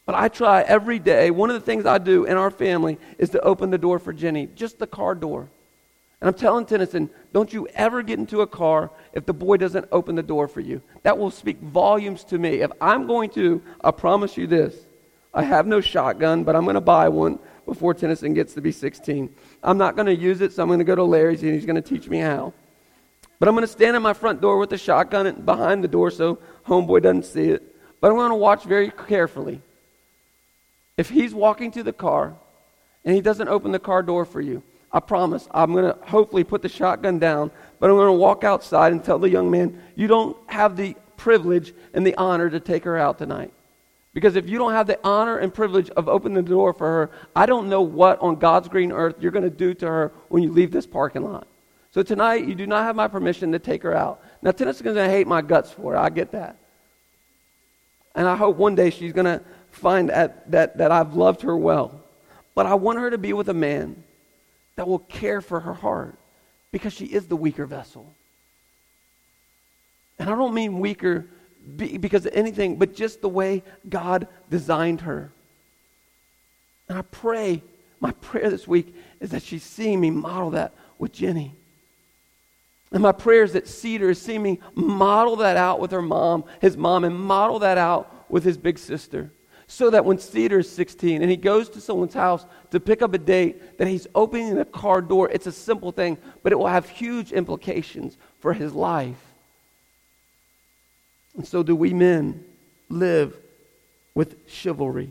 But 0.04 0.16
I 0.16 0.28
try 0.28 0.62
every 0.62 0.98
day. 0.98 1.30
One 1.30 1.50
of 1.50 1.54
the 1.54 1.60
things 1.60 1.86
I 1.86 1.98
do 1.98 2.24
in 2.24 2.36
our 2.36 2.50
family 2.50 2.98
is 3.18 3.30
to 3.30 3.40
open 3.40 3.70
the 3.70 3.78
door 3.78 3.98
for 3.98 4.12
Jenny, 4.12 4.48
just 4.54 4.78
the 4.78 4.86
car 4.86 5.14
door. 5.14 5.48
And 6.20 6.28
I'm 6.28 6.34
telling 6.34 6.66
Tennyson, 6.66 7.10
don't 7.32 7.52
you 7.52 7.66
ever 7.74 8.02
get 8.02 8.18
into 8.18 8.42
a 8.42 8.46
car 8.46 8.90
if 9.12 9.26
the 9.26 9.32
boy 9.32 9.56
doesn't 9.56 9.88
open 9.90 10.14
the 10.14 10.22
door 10.22 10.46
for 10.46 10.60
you. 10.60 10.80
That 11.02 11.18
will 11.18 11.30
speak 11.30 11.58
volumes 11.58 12.24
to 12.24 12.38
me. 12.38 12.60
If 12.60 12.70
I'm 12.80 13.06
going 13.06 13.30
to, 13.30 13.60
I 13.82 13.90
promise 13.90 14.36
you 14.36 14.46
this 14.46 14.76
I 15.34 15.42
have 15.42 15.66
no 15.66 15.80
shotgun, 15.80 16.44
but 16.44 16.54
I'm 16.54 16.64
going 16.64 16.74
to 16.74 16.80
buy 16.80 17.08
one 17.08 17.38
before 17.66 17.94
Tennyson 17.94 18.34
gets 18.34 18.54
to 18.54 18.60
be 18.60 18.70
16. 18.70 19.34
I'm 19.62 19.78
not 19.78 19.96
going 19.96 20.06
to 20.06 20.14
use 20.14 20.40
it, 20.40 20.52
so 20.52 20.62
I'm 20.62 20.68
going 20.68 20.78
to 20.78 20.84
go 20.84 20.94
to 20.94 21.04
Larry's 21.04 21.42
and 21.42 21.54
he's 21.54 21.66
going 21.66 21.80
to 21.80 21.82
teach 21.82 22.08
me 22.08 22.18
how. 22.18 22.52
But 23.38 23.48
I'm 23.48 23.54
going 23.54 23.66
to 23.66 23.72
stand 23.72 23.96
in 23.96 24.02
my 24.02 24.12
front 24.12 24.40
door 24.40 24.58
with 24.58 24.70
the 24.70 24.78
shotgun 24.78 25.42
behind 25.42 25.82
the 25.82 25.88
door 25.88 26.10
so 26.10 26.38
homeboy 26.66 27.02
doesn't 27.02 27.24
see 27.24 27.48
it. 27.48 27.74
But 28.00 28.10
I'm 28.10 28.16
going 28.16 28.30
to 28.30 28.36
watch 28.36 28.64
very 28.64 28.90
carefully. 28.90 29.60
If 30.96 31.10
he's 31.10 31.34
walking 31.34 31.70
to 31.72 31.82
the 31.82 31.92
car 31.92 32.34
and 33.04 33.14
he 33.14 33.20
doesn't 33.20 33.48
open 33.48 33.72
the 33.72 33.78
car 33.78 34.02
door 34.02 34.24
for 34.24 34.40
you, 34.40 34.62
I 34.92 35.00
promise 35.00 35.48
I'm 35.52 35.72
going 35.72 35.84
to 35.84 35.98
hopefully 36.04 36.44
put 36.44 36.60
the 36.62 36.68
shotgun 36.68 37.18
down, 37.18 37.50
but 37.80 37.88
I'm 37.88 37.96
going 37.96 38.08
to 38.08 38.12
walk 38.12 38.44
outside 38.44 38.92
and 38.92 39.02
tell 39.02 39.18
the 39.18 39.30
young 39.30 39.50
man, 39.50 39.80
you 39.96 40.06
don't 40.06 40.36
have 40.50 40.76
the 40.76 40.94
privilege 41.16 41.72
and 41.94 42.06
the 42.06 42.14
honor 42.16 42.50
to 42.50 42.60
take 42.60 42.84
her 42.84 42.98
out 42.98 43.18
tonight. 43.18 43.52
Because 44.12 44.36
if 44.36 44.48
you 44.48 44.58
don't 44.58 44.72
have 44.72 44.86
the 44.86 44.98
honor 45.02 45.38
and 45.38 45.54
privilege 45.54 45.88
of 45.90 46.08
opening 46.08 46.34
the 46.34 46.42
door 46.42 46.74
for 46.74 46.86
her, 46.86 47.10
I 47.34 47.46
don't 47.46 47.70
know 47.70 47.80
what 47.80 48.20
on 48.20 48.36
God's 48.36 48.68
green 48.68 48.92
earth 48.92 49.16
you're 49.20 49.32
going 49.32 49.44
to 49.44 49.50
do 49.50 49.72
to 49.72 49.86
her 49.86 50.12
when 50.28 50.42
you 50.42 50.52
leave 50.52 50.70
this 50.70 50.86
parking 50.86 51.22
lot. 51.22 51.46
So 51.92 52.02
tonight, 52.02 52.46
you 52.46 52.54
do 52.54 52.66
not 52.66 52.84
have 52.84 52.96
my 52.96 53.08
permission 53.08 53.52
to 53.52 53.58
take 53.58 53.82
her 53.82 53.94
out. 53.94 54.22
Now, 54.42 54.50
Tennyson's 54.50 54.82
going 54.82 54.96
to 54.96 55.08
hate 55.08 55.26
my 55.26 55.40
guts 55.40 55.70
for 55.70 55.94
it. 55.94 55.98
I 55.98 56.10
get 56.10 56.32
that. 56.32 56.56
And 58.14 58.26
I 58.26 58.36
hope 58.36 58.56
one 58.56 58.74
day 58.74 58.90
she's 58.90 59.12
going 59.12 59.26
to 59.26 59.42
find 59.72 60.10
that, 60.10 60.50
that, 60.50 60.92
I've 60.92 61.14
loved 61.14 61.42
her 61.42 61.56
well. 61.56 62.00
But 62.54 62.66
I 62.66 62.74
want 62.74 62.98
her 62.98 63.10
to 63.10 63.18
be 63.18 63.32
with 63.32 63.48
a 63.48 63.54
man 63.54 64.04
that 64.76 64.86
will 64.86 65.00
care 65.00 65.40
for 65.40 65.60
her 65.60 65.74
heart 65.74 66.16
because 66.70 66.92
she 66.92 67.06
is 67.06 67.26
the 67.26 67.36
weaker 67.36 67.66
vessel. 67.66 68.14
And 70.18 70.28
I 70.28 70.36
don't 70.36 70.54
mean 70.54 70.78
weaker 70.78 71.26
because 71.76 72.26
of 72.26 72.34
anything, 72.34 72.76
but 72.76 72.94
just 72.94 73.22
the 73.22 73.28
way 73.28 73.62
God 73.88 74.28
designed 74.50 75.00
her. 75.02 75.32
And 76.88 76.98
I 76.98 77.02
pray, 77.02 77.62
my 77.98 78.12
prayer 78.12 78.50
this 78.50 78.68
week 78.68 78.94
is 79.20 79.30
that 79.30 79.42
she's 79.42 79.62
seeing 79.62 80.00
me 80.00 80.10
model 80.10 80.50
that 80.50 80.74
with 80.98 81.12
Jenny. 81.12 81.54
And 82.92 83.02
my 83.02 83.12
prayer 83.12 83.42
is 83.42 83.54
that 83.54 83.68
Cedar 83.68 84.10
is 84.10 84.20
seeing 84.20 84.42
me 84.42 84.60
model 84.74 85.36
that 85.36 85.56
out 85.56 85.80
with 85.80 85.92
her 85.92 86.02
mom, 86.02 86.44
his 86.60 86.76
mom, 86.76 87.04
and 87.04 87.18
model 87.18 87.60
that 87.60 87.78
out 87.78 88.26
with 88.28 88.44
his 88.44 88.58
big 88.58 88.78
sister 88.78 89.30
so 89.72 89.88
that 89.88 90.04
when 90.04 90.18
Cedar 90.18 90.58
is 90.58 90.70
16 90.70 91.22
and 91.22 91.30
he 91.30 91.36
goes 91.36 91.70
to 91.70 91.80
someone's 91.80 92.12
house 92.12 92.44
to 92.72 92.78
pick 92.78 93.00
up 93.00 93.14
a 93.14 93.18
date, 93.18 93.78
that 93.78 93.88
he's 93.88 94.06
opening 94.14 94.54
the 94.54 94.66
car 94.66 95.00
door. 95.00 95.30
It's 95.30 95.46
a 95.46 95.52
simple 95.52 95.92
thing, 95.92 96.18
but 96.42 96.52
it 96.52 96.58
will 96.58 96.66
have 96.66 96.90
huge 96.90 97.32
implications 97.32 98.18
for 98.40 98.52
his 98.52 98.74
life. 98.74 99.16
And 101.38 101.48
so 101.48 101.62
do 101.62 101.74
we 101.74 101.94
men 101.94 102.44
live 102.90 103.34
with 104.14 104.46
chivalry, 104.46 105.10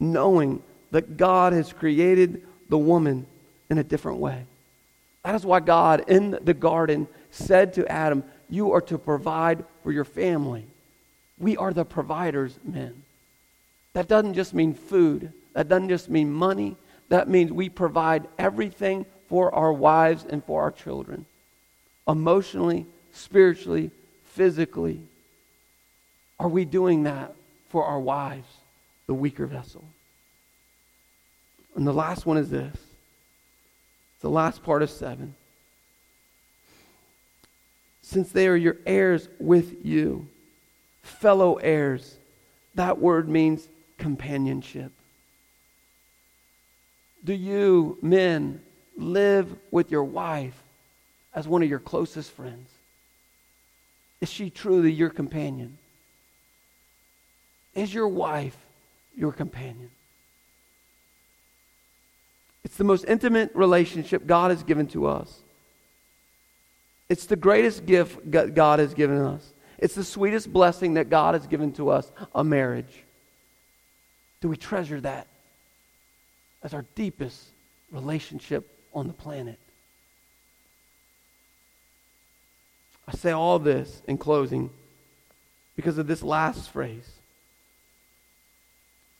knowing 0.00 0.62
that 0.90 1.18
God 1.18 1.52
has 1.52 1.70
created 1.70 2.46
the 2.70 2.78
woman 2.78 3.26
in 3.68 3.76
a 3.76 3.84
different 3.84 4.20
way. 4.20 4.46
That 5.22 5.34
is 5.34 5.44
why 5.44 5.60
God 5.60 6.04
in 6.08 6.38
the 6.42 6.54
garden 6.54 7.08
said 7.30 7.74
to 7.74 7.86
Adam, 7.92 8.24
You 8.48 8.72
are 8.72 8.80
to 8.80 8.96
provide 8.96 9.66
for 9.82 9.92
your 9.92 10.06
family. 10.06 10.64
We 11.38 11.58
are 11.58 11.74
the 11.74 11.84
providers, 11.84 12.58
men. 12.64 13.02
That 13.94 14.08
doesn't 14.08 14.34
just 14.34 14.54
mean 14.54 14.74
food, 14.74 15.32
that 15.54 15.68
doesn't 15.68 15.88
just 15.88 16.08
mean 16.08 16.32
money. 16.32 16.76
That 17.08 17.28
means 17.28 17.52
we 17.52 17.68
provide 17.68 18.26
everything 18.38 19.04
for 19.28 19.54
our 19.54 19.72
wives 19.72 20.24
and 20.28 20.42
for 20.44 20.62
our 20.62 20.70
children 20.70 21.26
emotionally, 22.08 22.86
spiritually, 23.12 23.90
physically. 24.24 25.02
Are 26.40 26.48
we 26.48 26.64
doing 26.64 27.02
that 27.02 27.34
for 27.68 27.84
our 27.84 28.00
wives, 28.00 28.48
the 29.06 29.14
weaker 29.14 29.46
vessel? 29.46 29.84
And 31.76 31.86
the 31.86 31.92
last 31.92 32.26
one 32.26 32.38
is 32.38 32.50
this. 32.50 32.76
The 34.20 34.30
last 34.30 34.62
part 34.62 34.82
of 34.82 34.90
seven. 34.90 35.34
since 38.02 38.30
they 38.30 38.46
are 38.46 38.56
your 38.56 38.76
heirs 38.84 39.28
with 39.38 39.84
you. 39.84 40.28
Fellow 41.02 41.54
heirs. 41.54 42.16
That 42.74 42.98
word 42.98 43.28
means 43.28 43.68
companionship. 44.02 44.90
Do 47.24 47.32
you, 47.32 47.98
men, 48.02 48.60
live 48.96 49.46
with 49.70 49.92
your 49.92 50.02
wife 50.02 50.60
as 51.32 51.46
one 51.46 51.62
of 51.62 51.70
your 51.70 51.78
closest 51.78 52.32
friends? 52.32 52.68
Is 54.20 54.28
she 54.28 54.50
truly 54.50 54.90
your 54.90 55.08
companion? 55.08 55.78
Is 57.74 57.94
your 57.94 58.08
wife 58.08 58.56
your 59.16 59.30
companion? 59.30 59.92
It's 62.64 62.76
the 62.76 62.84
most 62.84 63.04
intimate 63.04 63.52
relationship 63.54 64.26
God 64.26 64.50
has 64.50 64.64
given 64.64 64.88
to 64.88 65.06
us. 65.06 65.42
It's 67.08 67.26
the 67.26 67.36
greatest 67.36 67.86
gift 67.86 68.18
God 68.32 68.80
has 68.80 68.94
given 68.94 69.18
us. 69.18 69.52
It's 69.78 69.94
the 69.94 70.02
sweetest 70.02 70.52
blessing 70.52 70.94
that 70.94 71.08
God 71.08 71.34
has 71.34 71.46
given 71.46 71.70
to 71.74 71.90
us 71.90 72.10
a 72.34 72.42
marriage. 72.42 73.04
Do 74.42 74.48
we 74.48 74.56
treasure 74.56 75.00
that 75.00 75.28
as 76.64 76.74
our 76.74 76.84
deepest 76.96 77.40
relationship 77.92 78.68
on 78.92 79.06
the 79.06 79.12
planet? 79.14 79.58
I 83.06 83.12
say 83.12 83.30
all 83.30 83.60
this 83.60 84.02
in 84.06 84.18
closing 84.18 84.70
because 85.76 85.96
of 85.96 86.08
this 86.08 86.24
last 86.24 86.70
phrase. 86.70 87.08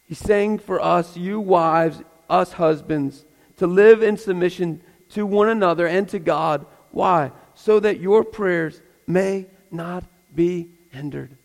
He's 0.09 0.19
saying 0.19 0.59
for 0.59 0.81
us, 0.81 1.17
you 1.17 1.39
wives, 1.39 2.03
us 2.29 2.53
husbands, 2.55 3.25
to 3.59 3.69
live 3.69 4.03
in 4.03 4.17
submission 4.17 4.83
to 5.11 5.25
one 5.25 5.49
another 5.49 5.87
and 5.87 6.09
to 6.09 6.19
God. 6.19 6.67
Why? 6.91 7.31
So 7.55 7.79
that 7.79 8.01
your 8.01 8.25
prayers 8.25 8.81
may 9.07 9.47
not 9.71 10.05
be 10.35 10.69
hindered. 10.91 11.37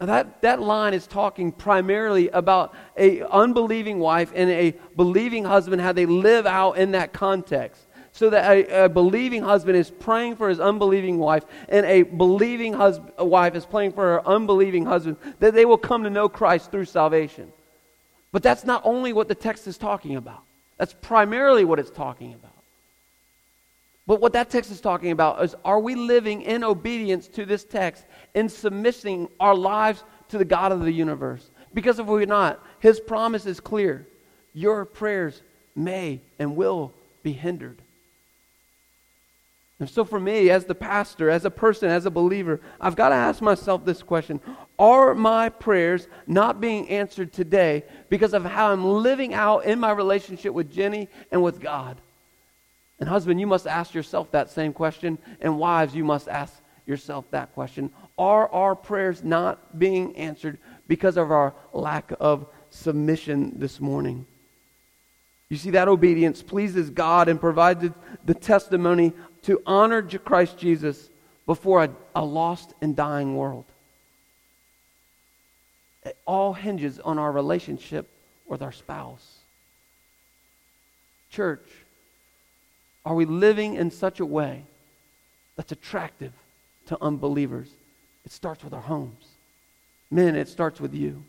Now 0.00 0.06
that, 0.06 0.40
that 0.40 0.62
line 0.62 0.94
is 0.94 1.06
talking 1.06 1.52
primarily 1.52 2.30
about 2.30 2.74
a 2.96 3.22
unbelieving 3.22 3.98
wife 3.98 4.32
and 4.34 4.48
a 4.48 4.74
believing 4.96 5.44
husband, 5.44 5.82
how 5.82 5.92
they 5.92 6.06
live 6.06 6.46
out 6.46 6.78
in 6.78 6.92
that 6.92 7.12
context. 7.12 7.86
So 8.12 8.30
that 8.30 8.50
a, 8.50 8.84
a 8.84 8.88
believing 8.88 9.42
husband 9.42 9.76
is 9.76 9.90
praying 9.90 10.36
for 10.36 10.48
his 10.48 10.58
unbelieving 10.58 11.18
wife, 11.18 11.44
and 11.68 11.86
a 11.86 12.02
believing 12.02 12.72
husband, 12.72 13.12
wife 13.18 13.54
is 13.54 13.64
praying 13.64 13.92
for 13.92 14.02
her 14.02 14.26
unbelieving 14.26 14.84
husband, 14.84 15.16
that 15.38 15.54
they 15.54 15.64
will 15.64 15.78
come 15.78 16.02
to 16.02 16.10
know 16.10 16.28
Christ 16.28 16.72
through 16.72 16.86
salvation. 16.86 17.52
But 18.32 18.42
that's 18.42 18.64
not 18.64 18.82
only 18.84 19.12
what 19.12 19.28
the 19.28 19.34
text 19.34 19.66
is 19.66 19.78
talking 19.78 20.16
about. 20.16 20.42
That's 20.76 20.94
primarily 21.02 21.64
what 21.64 21.78
it's 21.78 21.90
talking 21.90 22.32
about. 22.32 22.50
But 24.06 24.20
what 24.20 24.32
that 24.32 24.50
text 24.50 24.72
is 24.72 24.80
talking 24.80 25.12
about 25.12 25.40
is 25.44 25.54
are 25.64 25.78
we 25.78 25.94
living 25.94 26.42
in 26.42 26.64
obedience 26.64 27.28
to 27.28 27.46
this 27.46 27.64
text 27.64 28.06
in 28.34 28.48
submitting 28.48 29.28
our 29.38 29.54
lives 29.54 30.04
to 30.28 30.38
the 30.38 30.44
God 30.44 30.72
of 30.72 30.80
the 30.80 30.92
universe? 30.92 31.50
Because 31.72 31.98
if 31.98 32.06
we're 32.06 32.26
not, 32.26 32.64
his 32.80 33.00
promise 33.00 33.46
is 33.46 33.60
clear. 33.60 34.06
Your 34.52 34.84
prayers 34.84 35.40
may 35.76 36.20
and 36.38 36.56
will 36.56 36.92
be 37.22 37.32
hindered. 37.32 37.80
And 39.80 39.88
so, 39.88 40.04
for 40.04 40.20
me, 40.20 40.50
as 40.50 40.66
the 40.66 40.74
pastor, 40.74 41.30
as 41.30 41.46
a 41.46 41.50
person, 41.50 41.88
as 41.88 42.04
a 42.04 42.10
believer, 42.10 42.60
I've 42.78 42.96
got 42.96 43.08
to 43.08 43.14
ask 43.14 43.40
myself 43.40 43.82
this 43.84 44.02
question 44.02 44.40
Are 44.78 45.14
my 45.14 45.48
prayers 45.48 46.06
not 46.26 46.60
being 46.60 46.88
answered 46.90 47.32
today 47.32 47.84
because 48.10 48.34
of 48.34 48.44
how 48.44 48.72
I'm 48.72 48.84
living 48.84 49.32
out 49.32 49.64
in 49.64 49.80
my 49.80 49.92
relationship 49.92 50.52
with 50.52 50.70
Jenny 50.70 51.08
and 51.32 51.42
with 51.42 51.60
God? 51.60 51.98
And 53.00 53.08
husband, 53.08 53.40
you 53.40 53.46
must 53.46 53.66
ask 53.66 53.94
yourself 53.94 54.30
that 54.32 54.50
same 54.50 54.74
question. 54.74 55.16
And 55.40 55.58
wives, 55.58 55.94
you 55.94 56.04
must 56.04 56.28
ask 56.28 56.59
yourself 56.90 57.24
that 57.30 57.54
question. 57.54 57.90
Are 58.18 58.52
our 58.52 58.74
prayers 58.74 59.24
not 59.24 59.78
being 59.78 60.14
answered 60.16 60.58
because 60.88 61.16
of 61.16 61.30
our 61.30 61.54
lack 61.72 62.12
of 62.20 62.46
submission 62.68 63.54
this 63.58 63.80
morning? 63.80 64.26
You 65.48 65.56
see, 65.56 65.70
that 65.70 65.88
obedience 65.88 66.42
pleases 66.42 66.90
God 66.90 67.28
and 67.28 67.40
provides 67.40 67.88
the 68.24 68.34
testimony 68.34 69.12
to 69.42 69.62
honor 69.64 70.02
Christ 70.02 70.58
Jesus 70.58 71.08
before 71.46 71.84
a, 71.84 71.90
a 72.14 72.24
lost 72.24 72.74
and 72.80 72.94
dying 72.94 73.36
world. 73.36 73.64
It 76.04 76.16
all 76.26 76.52
hinges 76.52 76.98
on 77.00 77.18
our 77.18 77.32
relationship 77.32 78.08
with 78.46 78.62
our 78.62 78.72
spouse. 78.72 79.38
Church, 81.30 81.66
are 83.04 83.14
we 83.14 83.24
living 83.24 83.74
in 83.74 83.90
such 83.90 84.20
a 84.20 84.26
way 84.26 84.64
that's 85.56 85.72
attractive 85.72 86.32
to 86.90 86.98
unbelievers? 87.00 87.70
It 88.26 88.32
starts 88.32 88.64
with 88.64 88.74
our 88.74 88.80
homes. 88.80 89.24
Men, 90.10 90.34
it 90.34 90.48
starts 90.48 90.80
with 90.80 90.92
you. 90.92 91.22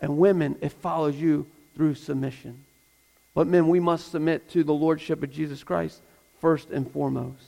And 0.00 0.18
women, 0.18 0.56
it 0.60 0.72
follows 0.72 1.14
you 1.14 1.46
through 1.76 1.94
submission. 1.94 2.64
But 3.32 3.46
men, 3.46 3.68
we 3.68 3.78
must 3.78 4.10
submit 4.10 4.50
to 4.50 4.64
the 4.64 4.74
Lordship 4.74 5.22
of 5.22 5.30
Jesus 5.30 5.62
Christ 5.62 6.02
first 6.40 6.70
and 6.70 6.90
foremost. 6.90 7.44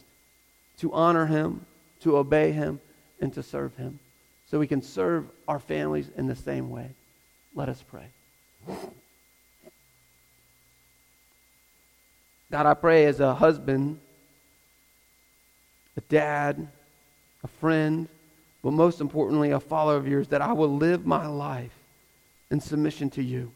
To 0.78 0.92
honor 0.92 1.26
him, 1.26 1.66
to 2.02 2.16
obey 2.16 2.52
him, 2.52 2.80
and 3.20 3.34
to 3.34 3.42
serve 3.42 3.74
him. 3.74 3.98
So 4.48 4.60
we 4.60 4.68
can 4.68 4.80
serve 4.80 5.24
our 5.48 5.58
families 5.58 6.08
in 6.16 6.28
the 6.28 6.36
same 6.36 6.70
way. 6.70 6.90
Let 7.56 7.68
us 7.68 7.82
pray. 7.90 8.06
God, 12.52 12.66
I 12.66 12.74
pray 12.74 13.06
as 13.06 13.18
a 13.18 13.34
husband, 13.34 13.98
a 15.96 16.00
dad, 16.02 16.68
a 17.44 17.48
friend, 17.48 18.08
but 18.62 18.72
most 18.72 19.00
importantly, 19.00 19.50
a 19.50 19.60
follower 19.60 19.96
of 19.96 20.08
yours, 20.08 20.28
that 20.28 20.42
I 20.42 20.52
will 20.52 20.76
live 20.76 21.06
my 21.06 21.26
life 21.26 21.72
in 22.50 22.60
submission 22.60 23.10
to 23.10 23.22
you. 23.22 23.52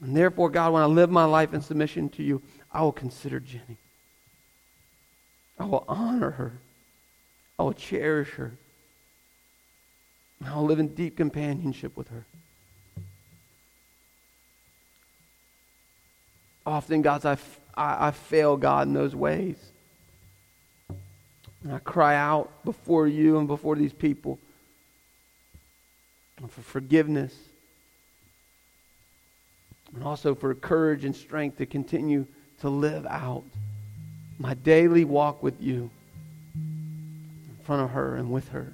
And 0.00 0.16
therefore, 0.16 0.50
God, 0.50 0.72
when 0.72 0.82
I 0.82 0.86
live 0.86 1.10
my 1.10 1.24
life 1.24 1.54
in 1.54 1.60
submission 1.60 2.08
to 2.10 2.22
you, 2.22 2.42
I 2.72 2.82
will 2.82 2.92
consider 2.92 3.40
Jenny. 3.40 3.78
I 5.58 5.64
will 5.64 5.84
honor 5.88 6.30
her. 6.32 6.52
I 7.58 7.62
will 7.62 7.72
cherish 7.72 8.30
her. 8.30 8.52
I 10.44 10.56
will 10.56 10.64
live 10.64 10.78
in 10.78 10.88
deep 10.88 11.16
companionship 11.16 11.96
with 11.96 12.08
her. 12.08 12.26
Often, 16.66 17.02
God, 17.02 17.24
I, 17.24 17.36
I, 17.74 18.08
I 18.08 18.10
fail, 18.10 18.56
God, 18.56 18.88
in 18.88 18.94
those 18.94 19.14
ways. 19.14 19.56
And 21.64 21.72
I 21.72 21.78
cry 21.78 22.14
out 22.14 22.64
before 22.64 23.08
you 23.08 23.38
and 23.38 23.48
before 23.48 23.74
these 23.74 23.92
people 23.92 24.38
for 26.48 26.60
forgiveness 26.60 27.34
and 29.94 30.04
also 30.04 30.34
for 30.34 30.54
courage 30.54 31.04
and 31.04 31.16
strength 31.16 31.58
to 31.58 31.66
continue 31.66 32.26
to 32.60 32.68
live 32.68 33.06
out 33.06 33.44
my 34.38 34.54
daily 34.54 35.04
walk 35.04 35.42
with 35.42 35.60
you 35.60 35.90
in 36.54 37.56
front 37.64 37.82
of 37.82 37.90
her 37.90 38.16
and 38.16 38.30
with 38.30 38.48
her. 38.48 38.72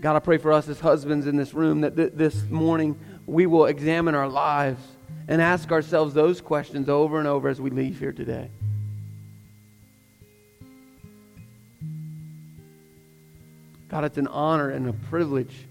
God, 0.00 0.16
I 0.16 0.20
pray 0.20 0.38
for 0.38 0.52
us 0.52 0.68
as 0.68 0.80
husbands 0.80 1.26
in 1.26 1.36
this 1.36 1.52
room 1.52 1.80
that 1.80 1.96
th- 1.96 2.12
this 2.14 2.48
morning 2.48 2.98
we 3.26 3.46
will 3.46 3.66
examine 3.66 4.14
our 4.14 4.28
lives 4.28 4.80
and 5.26 5.42
ask 5.42 5.72
ourselves 5.72 6.14
those 6.14 6.40
questions 6.40 6.88
over 6.88 7.18
and 7.18 7.26
over 7.26 7.48
as 7.48 7.60
we 7.60 7.70
leave 7.70 7.98
here 7.98 8.12
today. 8.12 8.48
God, 13.88 14.04
it's 14.04 14.18
an 14.18 14.26
honor 14.28 14.70
and 14.70 14.88
a 14.88 14.92
privilege 14.92 15.66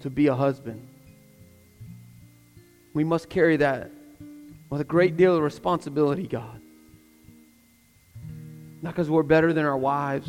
to 0.00 0.10
be 0.10 0.26
a 0.26 0.34
husband. 0.34 0.86
We 2.92 3.04
must 3.04 3.28
carry 3.28 3.56
that 3.56 3.90
with 4.70 4.80
a 4.80 4.84
great 4.84 5.16
deal 5.16 5.36
of 5.36 5.42
responsibility, 5.42 6.26
God. 6.26 6.60
Not 8.82 8.92
because 8.92 9.08
we're 9.08 9.22
better 9.22 9.52
than 9.52 9.64
our 9.64 9.78
wives, 9.78 10.28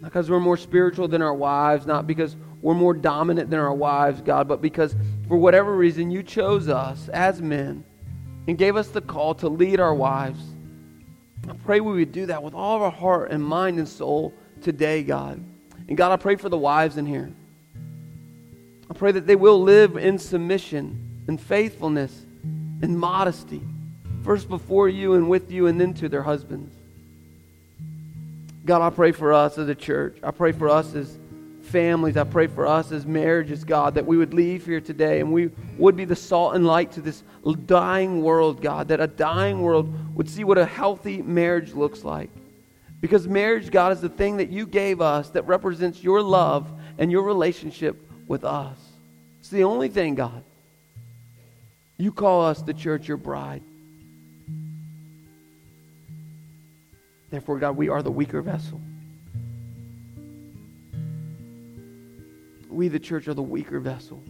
not 0.00 0.12
because 0.12 0.30
we're 0.30 0.38
more 0.38 0.56
spiritual 0.56 1.08
than 1.08 1.20
our 1.20 1.34
wives, 1.34 1.84
not 1.84 2.06
because 2.06 2.36
we're 2.62 2.74
more 2.74 2.94
dominant 2.94 3.50
than 3.50 3.58
our 3.58 3.74
wives, 3.74 4.22
God, 4.22 4.46
but 4.46 4.62
because 4.62 4.94
for 5.26 5.36
whatever 5.36 5.76
reason 5.76 6.10
you 6.10 6.22
chose 6.22 6.68
us 6.68 7.08
as 7.08 7.42
men 7.42 7.84
and 8.46 8.56
gave 8.56 8.76
us 8.76 8.88
the 8.88 9.00
call 9.00 9.34
to 9.34 9.48
lead 9.48 9.80
our 9.80 9.94
wives. 9.94 10.40
I 11.48 11.54
pray 11.64 11.80
we 11.80 11.92
would 11.94 12.12
do 12.12 12.26
that 12.26 12.42
with 12.42 12.54
all 12.54 12.76
of 12.76 12.82
our 12.82 12.90
heart 12.90 13.30
and 13.30 13.42
mind 13.42 13.78
and 13.78 13.88
soul 13.88 14.34
today, 14.62 15.02
God. 15.02 15.42
And 15.88 15.96
God, 15.96 16.12
I 16.12 16.16
pray 16.16 16.36
for 16.36 16.48
the 16.48 16.58
wives 16.58 16.96
in 16.96 17.06
here. 17.06 17.32
I 18.90 18.94
pray 18.94 19.12
that 19.12 19.26
they 19.26 19.36
will 19.36 19.62
live 19.62 19.96
in 19.96 20.18
submission 20.18 21.24
and 21.28 21.40
faithfulness 21.40 22.24
and 22.82 22.98
modesty, 22.98 23.62
first 24.22 24.48
before 24.48 24.88
you 24.88 25.14
and 25.14 25.28
with 25.28 25.50
you, 25.50 25.66
and 25.66 25.80
then 25.80 25.94
to 25.94 26.08
their 26.08 26.22
husbands. 26.22 26.74
God, 28.64 28.82
I 28.82 28.90
pray 28.90 29.12
for 29.12 29.32
us 29.32 29.58
as 29.58 29.68
a 29.68 29.74
church. 29.74 30.18
I 30.22 30.32
pray 30.32 30.52
for 30.52 30.68
us 30.68 30.94
as 30.94 31.18
families. 31.62 32.16
I 32.16 32.24
pray 32.24 32.46
for 32.46 32.66
us 32.66 32.92
as 32.92 33.06
marriages, 33.06 33.64
God, 33.64 33.94
that 33.94 34.06
we 34.06 34.16
would 34.16 34.34
leave 34.34 34.64
here 34.64 34.80
today 34.80 35.20
and 35.20 35.32
we 35.32 35.50
would 35.78 35.96
be 35.96 36.04
the 36.04 36.16
salt 36.16 36.54
and 36.54 36.66
light 36.66 36.92
to 36.92 37.00
this 37.00 37.22
dying 37.66 38.22
world, 38.22 38.62
God, 38.62 38.88
that 38.88 39.00
a 39.00 39.06
dying 39.06 39.60
world 39.60 39.92
would 40.16 40.28
see 40.30 40.44
what 40.44 40.56
a 40.56 40.64
healthy 40.64 41.20
marriage 41.20 41.74
looks 41.74 42.02
like. 42.02 42.30
Because 43.02 43.28
marriage, 43.28 43.70
God, 43.70 43.92
is 43.92 44.00
the 44.00 44.08
thing 44.08 44.38
that 44.38 44.48
you 44.48 44.66
gave 44.66 45.02
us 45.02 45.28
that 45.30 45.46
represents 45.46 46.02
your 46.02 46.22
love 46.22 46.72
and 46.96 47.12
your 47.12 47.22
relationship 47.22 48.02
with 48.26 48.42
us. 48.42 48.78
It's 49.40 49.50
the 49.50 49.64
only 49.64 49.88
thing, 49.88 50.14
God. 50.14 50.42
You 51.98 52.12
call 52.12 52.46
us, 52.46 52.62
the 52.62 52.72
church, 52.72 53.06
your 53.06 53.18
bride. 53.18 53.62
Therefore, 57.30 57.58
God, 57.58 57.76
we 57.76 57.90
are 57.90 58.02
the 58.02 58.10
weaker 58.10 58.40
vessel. 58.40 58.80
We, 62.70 62.88
the 62.88 62.98
church, 62.98 63.28
are 63.28 63.34
the 63.34 63.42
weaker 63.42 63.80
vessel. 63.80 64.22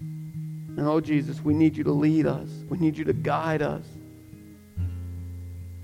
And 0.00 0.80
oh, 0.80 1.00
Jesus, 1.00 1.40
we 1.40 1.54
need 1.54 1.76
you 1.76 1.84
to 1.84 1.92
lead 1.92 2.26
us. 2.26 2.48
We 2.68 2.76
need 2.76 2.98
you 2.98 3.04
to 3.04 3.12
guide 3.14 3.62
us. 3.62 3.84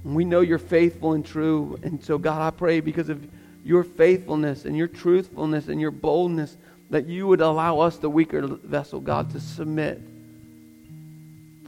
We 0.04 0.24
know 0.24 0.40
you're 0.40 0.58
faithful 0.58 1.12
and 1.12 1.24
true. 1.24 1.78
And 1.82 2.02
so, 2.02 2.18
God, 2.18 2.40
I 2.40 2.50
pray 2.50 2.80
because 2.80 3.08
of 3.08 3.26
your 3.64 3.84
faithfulness 3.84 4.64
and 4.64 4.76
your 4.76 4.88
truthfulness 4.88 5.68
and 5.68 5.80
your 5.80 5.90
boldness 5.90 6.56
that 6.90 7.06
you 7.06 7.26
would 7.26 7.40
allow 7.40 7.80
us, 7.80 7.98
the 7.98 8.10
weaker 8.10 8.46
vessel, 8.46 9.00
God, 9.00 9.30
to 9.30 9.40
submit 9.40 10.00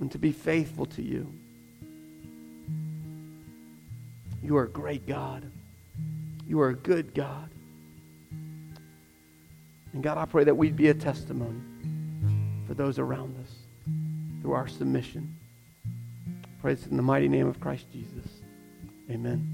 and 0.00 0.10
to 0.10 0.18
be 0.18 0.32
faithful 0.32 0.86
to 0.86 1.02
you. 1.02 1.32
You 4.42 4.56
are 4.56 4.64
a 4.64 4.68
great 4.68 5.06
God. 5.06 5.44
You 6.46 6.60
are 6.60 6.70
a 6.70 6.74
good 6.74 7.14
God. 7.14 7.48
And 9.92 10.02
God, 10.02 10.18
I 10.18 10.24
pray 10.24 10.44
that 10.44 10.56
we'd 10.56 10.76
be 10.76 10.88
a 10.88 10.94
testimony 10.94 11.60
for 12.66 12.74
those 12.74 12.98
around 12.98 13.36
us 13.42 13.54
through 14.40 14.52
our 14.52 14.66
submission. 14.66 15.36
This 16.62 16.86
in 16.86 16.96
the 16.96 17.02
mighty 17.02 17.28
name 17.28 17.48
of 17.48 17.60
Christ 17.60 17.90
Jesus. 17.92 18.40
Amen. 19.10 19.51